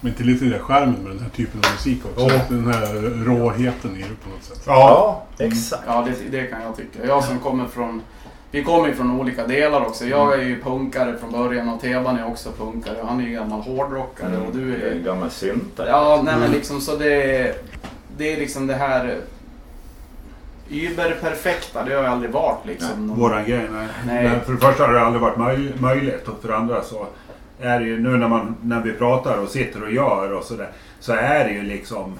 [0.00, 2.34] Men till lite det där skärmen med den här typen av musik också.
[2.34, 2.40] Ja.
[2.48, 2.92] Den här
[3.24, 4.62] råheten i det på något sätt.
[4.66, 5.24] Ja.
[5.38, 5.82] Ja, exakt.
[5.86, 7.06] Ja, det, det kan jag tycka.
[7.06, 8.02] Jag som kommer från...
[8.52, 10.04] Vi kommer ju från olika delar också.
[10.06, 12.96] Jag är ju punkare från början och Teban är också punkare.
[13.04, 14.96] Han är ju gammal hårdrockare och du Det är är...
[14.96, 15.88] en gammal syntare.
[15.88, 17.54] Ja, nej men liksom så det...
[18.16, 19.16] Det är liksom det här...
[20.70, 23.06] Überperfekta, det har jag aldrig varit liksom.
[23.06, 23.66] Någon- Våran grej.
[23.72, 23.86] Nej.
[24.06, 24.24] Nej.
[24.28, 27.06] Men för det första har det aldrig varit möj- möjligt och för det andra så
[27.60, 30.68] är det ju nu när, man, när vi pratar och sitter och gör och sådär.
[31.00, 32.18] Så är det ju liksom...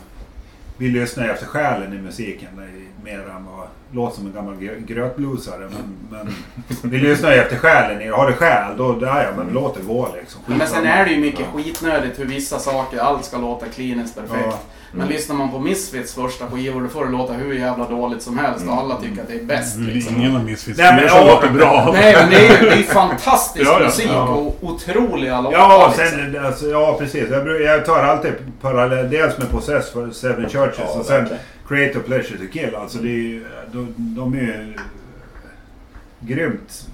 [0.77, 3.67] Vi lyssnar efter själen i musiken i- mer än vad...
[3.95, 6.35] Låter som en gammal gr- grötblusare men, men
[6.91, 8.03] vi lyssnar ju efter själen.
[8.03, 10.41] i- Har det själ då, då ja, men låt det gå liksom.
[10.47, 14.47] Men sen är det ju mycket skitnödigt hur vissa saker, allt ska låta kliniskt perfekt.
[14.51, 14.59] Ja.
[14.95, 18.39] Men lyssnar man på Misfits första skivor då får det låta hur jävla dåligt som
[18.39, 19.77] helst och alla tycker att det är bäst.
[19.79, 20.17] Det är Liksom.
[20.17, 21.35] ingen av Misfits Nej, men som ja.
[21.35, 21.91] låter bra.
[21.93, 23.87] Nej men det är ju det är fantastisk Ja, ja.
[23.87, 24.29] musik Ja.
[24.29, 25.59] och otroliga låtar.
[25.59, 26.19] Ja, liksom.
[26.19, 27.25] sen, alltså, ja precis.
[27.31, 29.11] Jag, jag tar alltid parallell.
[29.11, 31.43] Dels med Possess för Seven Churches Ja, och sen verkligen.
[31.73, 32.75] Create a Pleasure to Kill.
[32.75, 33.43] Alltså det är
[33.73, 34.77] de, de är
[36.21, 36.89] grymt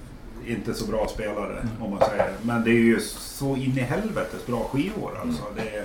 [0.47, 2.31] inte så bra spelare om man säger.
[2.43, 5.43] Men det är ju så in i helvetes bra skivor alltså.
[5.57, 5.85] Det är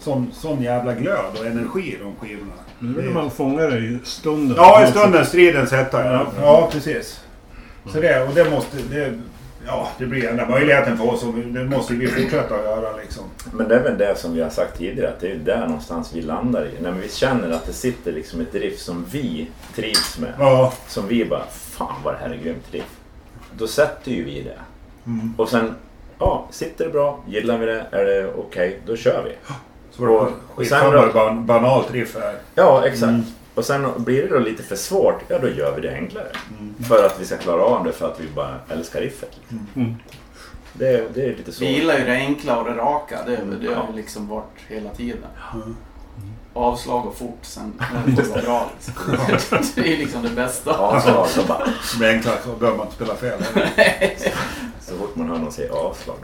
[0.00, 2.52] sån, sån jävla glöd och energi i de skivorna.
[2.78, 4.56] Det är Det man fångar det i stunden.
[4.56, 6.04] Ja, i stunden stridens hetta.
[6.04, 6.30] Ja, Ja.
[6.42, 7.20] ja precis.
[7.92, 8.76] Så det, och det måste...
[8.90, 9.18] Det,
[9.66, 13.24] ja, det blir enda möjligheten för oss och det måste vi fortsätta att göra liksom.
[13.52, 16.10] Men det är väl det som vi har sagt tidigare, att det är där någonstans
[16.14, 16.82] vi landar i.
[16.82, 20.32] När vi känner att det sitter liksom ett riff som vi trivs med.
[20.38, 22.96] Ja, Som vi bara, fan vad det här är grymt riff.
[23.58, 24.58] Då sätter ju vi det.
[25.06, 25.34] Mm.
[25.38, 25.74] Och sen,
[26.18, 29.54] ja, sitter det bra, gillar vi det, är det okej, då kör vi.
[29.90, 32.34] så var det Och- skitsamma och sen banalt riff är.
[32.54, 33.12] Ja, exakt.
[33.54, 36.26] Och sen blir det då lite för svårt, ja då gör vi det enklare.
[36.88, 39.30] För att vi ska klara av det, för att vi bara älskar riffet.
[39.76, 39.94] Mm.
[40.72, 41.60] Det, det är lite så.
[41.64, 43.18] Vi gillar ju det enkla och det raka.
[43.26, 43.86] Det, det har Ja.
[43.90, 45.18] ju liksom varit hela tiden.
[46.54, 47.72] Avslag och fort, sen
[48.06, 48.94] det får vara bra liksom.
[49.82, 50.78] Det är liksom det bästa.
[50.78, 51.64] Avslag, så bara...
[51.64, 53.44] Det blir enklare så behöver man inte spela fel.
[54.80, 56.16] Så fort man hör någon säga avslag.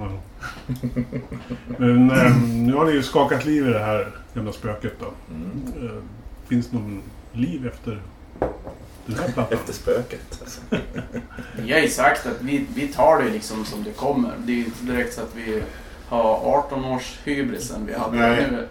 [0.00, 0.08] Ja.
[1.78, 5.06] Men ehm, nu har ni ju skakat liv i det här gamla spöket då.
[5.34, 6.02] Mm.
[6.54, 7.02] Finns någon
[7.32, 8.02] liv efter
[9.06, 9.58] den här plattan?
[9.58, 10.20] Efter spöket.
[10.40, 10.60] Alltså.
[11.56, 14.32] Vi har ju sagt att vi, vi tar det liksom som det kommer.
[14.38, 15.62] Det är ju inte direkt så att vi
[16.08, 18.46] har 18 års hybrisen vi hade Nej.
[18.50, 18.68] nu.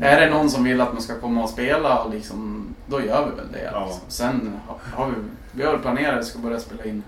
[0.00, 3.36] Är det någon som vill att man ska komma och spela, liksom, då gör vi
[3.36, 3.70] väl det.
[3.72, 3.84] Ja.
[3.84, 4.02] Liksom.
[4.08, 4.60] Sen
[4.94, 5.14] har vi,
[5.52, 7.02] vi har planerat att vi ska börja spela in.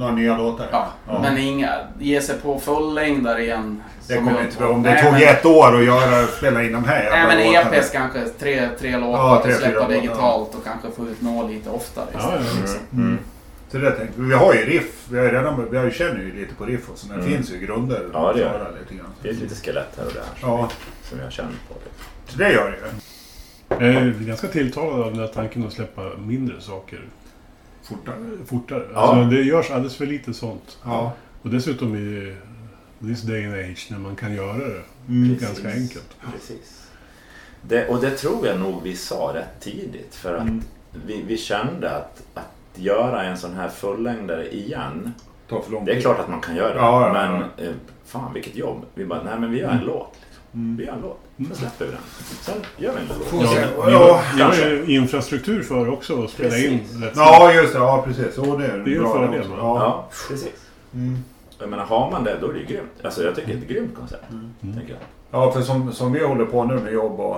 [0.00, 0.66] Några nya låtar.
[0.72, 0.92] Ja,
[1.22, 3.82] Men inga, ge sig på fullängdare igen.
[4.08, 6.72] Det kommer vi- inte Om det Nej, tog men- ett år att göra, spela in
[6.72, 7.76] de här Nej men jävla låtarna.
[7.76, 9.94] EPs kanske tre, tre låtar Ja, tre, och släppa fyra låtar.
[10.00, 12.06] digitalt och kanske få ut nå lite oftare.
[12.12, 12.78] Ja, istället, ja, liksom.
[12.92, 13.18] Mm.
[13.70, 14.26] Så det tänkte vi.
[14.28, 15.06] Vi har ju riff.
[15.10, 17.06] Vi, har ju redan, vi har ju känner ju lite på riff och så.
[17.08, 17.26] Det Mm.
[17.26, 19.06] finns ju grunder Ja, det gör lite grann.
[19.22, 20.68] Det finns lite skelett här och där som, Ja,
[21.02, 21.74] som jag känner på.
[22.26, 23.94] så det gör det ju.
[23.94, 27.00] Jag är ganska tilltalad av den där tanken att släppa mindre saker
[27.96, 28.16] Fortare.
[28.46, 28.86] fortare.
[28.94, 29.00] Ja.
[29.00, 30.78] Alltså, det görs alldeles för lite sånt.
[30.84, 31.12] Ja.
[31.42, 32.36] Och dessutom i
[33.06, 35.36] this day and age när man kan göra det Mm.
[35.40, 36.16] ganska enkelt.
[36.32, 36.86] Precis.
[37.62, 40.14] Det, och det tror jag nog vi sa rätt tidigt.
[40.14, 40.62] För att Mm.
[41.06, 45.12] vi, vi kände att, att göra en sån här fullängdare igen.
[45.48, 46.80] Tar för lång Det är klart att man kan göra det.
[46.80, 47.74] Ja, ja, men eh,
[48.06, 48.84] fan vilket jobb.
[48.94, 50.16] Vi bara, nej men vi gör en låt.
[50.52, 50.60] Liksom.
[50.60, 50.76] Mm.
[50.76, 51.20] Vi gör en låt.
[51.36, 52.00] Sen släpper vi den.
[52.40, 53.52] Sen gör vi en låt.
[53.52, 54.68] Ja, vi har, vi har kanske.
[54.68, 57.02] ju infrastruktur för också att spela in Precis.
[57.02, 57.78] rätt Ja, just det.
[57.78, 58.34] Ja, precis.
[58.34, 59.50] Så det är, Det en bra fördel, också.
[59.50, 59.56] va?
[59.58, 59.78] Ja.
[59.80, 60.48] Ja, precis.
[60.94, 61.18] Mm.
[61.58, 62.90] Jag menar, har man det då är det ju grymt.
[63.04, 64.24] Alltså jag tycker det är ett grymt koncept.
[64.30, 64.74] Mm.
[64.76, 65.00] Tänker jag.
[65.30, 67.36] ja, för som, som vi håller på nu med jobb och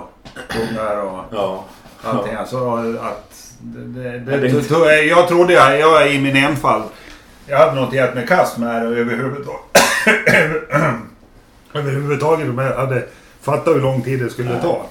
[0.71, 1.63] ungar och Ja.
[2.03, 2.33] allting.
[2.33, 2.39] Ja.
[2.39, 2.57] Alltså
[3.01, 3.53] att...
[3.61, 4.75] Det, det, det, det inte-
[5.09, 6.83] jag trodde jag, jag i min enfald,
[7.47, 9.61] jag hade något gett mig kast med det överhuvudtaget.
[11.73, 13.03] Överhuvudtaget om jag hade
[13.41, 14.85] fattat hur lång tid det skulle ta.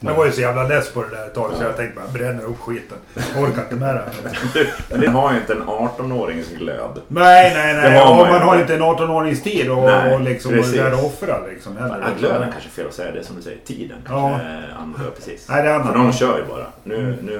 [0.00, 2.12] Jag var ju så jävla less på det där ett tag så jag tänkte bara
[2.12, 2.98] bränna upp skiten.
[3.34, 4.96] Jag orkar inte med det.
[4.98, 7.00] Det har ju inte en 18-årings glöd.
[7.08, 7.98] Nej, nej, nej.
[7.98, 8.74] Har man man, har inte.
[8.74, 11.76] en 18-årings tid och, Nej, och liksom och där offra liksom.
[11.76, 12.00] heller.
[12.00, 13.58] Ja, glöden kanske är fel att säga det som du säger.
[13.64, 14.10] Tiden Ja.
[14.30, 14.76] kanske ja.
[14.82, 15.48] använder precis.
[15.48, 16.66] Nej, det är För någon kör ju bara.
[16.84, 17.34] Nu, nu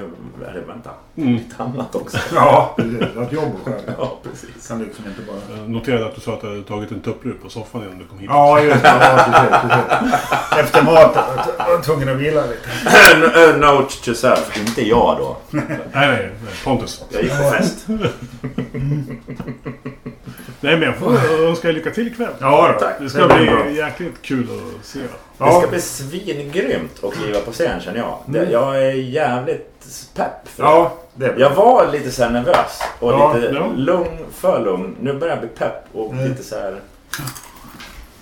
[0.47, 0.63] är
[1.15, 2.17] det, vänta, lite annat också.
[2.35, 3.17] Ja, precis.
[3.17, 3.81] Att jobb och själv.
[3.97, 4.67] Ja, precis.
[4.67, 5.59] Kan liksom inte bara...
[5.59, 8.05] Jag noterade att du sa att du hade tagit en tupplur på soffan innan du
[8.05, 8.29] kom hit.
[8.33, 8.87] Ja, just det.
[8.87, 10.59] Ja, precis, precis.
[10.59, 11.23] Efter maten
[11.57, 13.57] var jag tvungen att vila lite.
[13.57, 14.57] Note to self.
[14.67, 15.37] Inte jag då.
[15.49, 15.63] Nej,
[15.93, 16.29] nej, nej.
[16.63, 17.03] Pontus.
[17.09, 17.85] Jag gick på fest.
[20.61, 22.33] Nej, men jag får önska er lycka till ikväll.
[22.39, 22.79] Ja, då.
[22.79, 22.95] Tack.
[22.99, 23.37] Det ska bra.
[23.37, 24.47] bli jäkligt kul
[24.79, 24.99] att se.
[24.99, 25.07] Det
[25.37, 25.59] Ja.
[25.61, 28.19] ska bli svingrymt att kliva på scen känner jag.
[28.25, 29.74] Det, jag är jävligt
[30.15, 30.69] pepp för det.
[30.69, 31.33] Ja, det.
[31.37, 33.67] Jag var lite så nervös och Ja, lite ja.
[33.75, 34.95] lugn, för lugn.
[35.01, 36.25] Nu börjar jag bli pepp och Mm.
[36.27, 36.79] lite så här...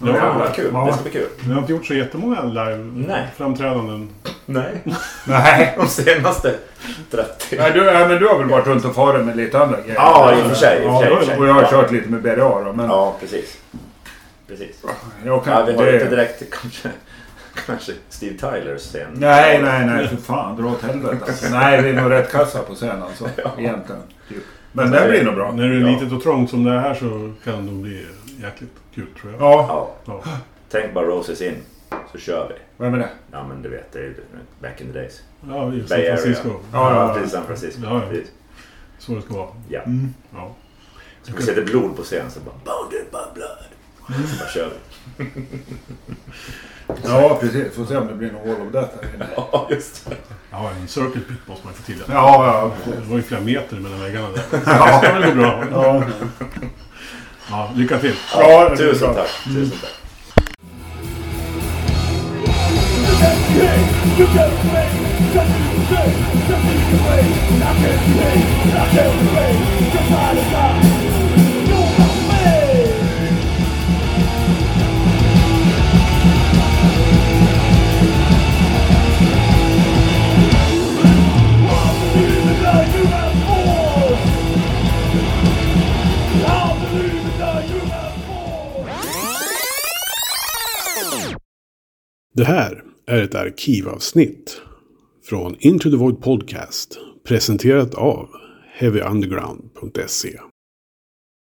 [0.05, 0.69] Ja, Fan vad kul.
[0.73, 0.85] ja.
[0.85, 1.27] Det ska bli kul.
[1.39, 4.09] Vi har inte gjort så jättemånga live-framträdanden.
[4.45, 4.81] Nej.
[5.25, 5.73] Nej.
[5.79, 6.53] De senaste
[7.11, 7.55] 30.
[7.57, 9.95] Nej, du, ja, men du har väl varit runt och farit med lite andra grejer?
[9.95, 11.37] Ja, i och för sig, i och för sig, för sig.
[11.37, 11.69] och jag har Ja.
[11.69, 12.73] kört lite med BDA då.
[12.75, 13.57] Men Ja, precis.
[14.47, 14.75] Precis.
[15.25, 16.89] jag kan Ja, vi har det- inte direkt kanske,
[17.65, 19.07] kanske Steve Tylers scen.
[19.13, 20.07] Nej, nej, nej.
[20.07, 20.55] För fan.
[20.61, 21.17] Dra åt helvete.
[21.27, 21.49] Alltså.
[21.49, 23.29] Nej, vi är nog rätt kassa på scen alltså.
[23.57, 24.01] Egentligen.
[24.29, 24.43] Typ.
[24.71, 25.51] Men det blir nog bra.
[25.51, 25.87] När det är Ja.
[25.87, 28.05] litet och trångt som det är här så kan det bli
[28.41, 29.41] jäkligt kul tror jag.
[29.41, 29.93] Ja, Ja.
[30.25, 30.31] Ja.
[30.69, 31.55] Tänk bara Roses in.
[32.11, 32.83] Så kör vi.
[32.83, 33.09] vem är det?
[33.31, 34.13] Ja, men du vet, det är
[34.61, 35.21] back in the days.
[35.49, 35.97] Ja, i San.
[35.97, 36.49] Francisco.
[36.49, 37.13] Ja, ja, ja.
[37.13, 37.81] Precis, San Francisco.
[37.83, 38.19] Ja, ja.
[38.99, 39.47] Så det ska vara.
[39.69, 39.81] Ja.
[40.33, 40.55] Ja.
[41.23, 44.27] Så vi sätter blod på scen så bara Bounded by blood.
[44.29, 44.69] Så bara kör
[45.17, 45.25] vi.
[47.03, 47.75] Ja, precis.
[47.75, 49.25] Får se om det blir någon Wall of Death här inne.
[49.51, 50.15] Ja, just det.
[50.51, 52.03] Ja, en circuit pit måste man få till.
[52.07, 52.71] Ja, ja.
[52.85, 54.43] Det var ju flera meter mellan väggarna där.
[54.65, 54.99] Ja.
[55.01, 55.63] Det kan väl gå bra.
[55.71, 56.03] Ja,
[57.49, 58.13] Ja, lycka till.
[58.37, 59.29] ja det blir Tusen tack.
[59.43, 59.91] Tusen tack.
[92.35, 94.61] Det här är ett arkivavsnitt
[95.23, 98.29] från Into the Void Podcast presenterat av
[98.73, 100.39] heavyunderground.se.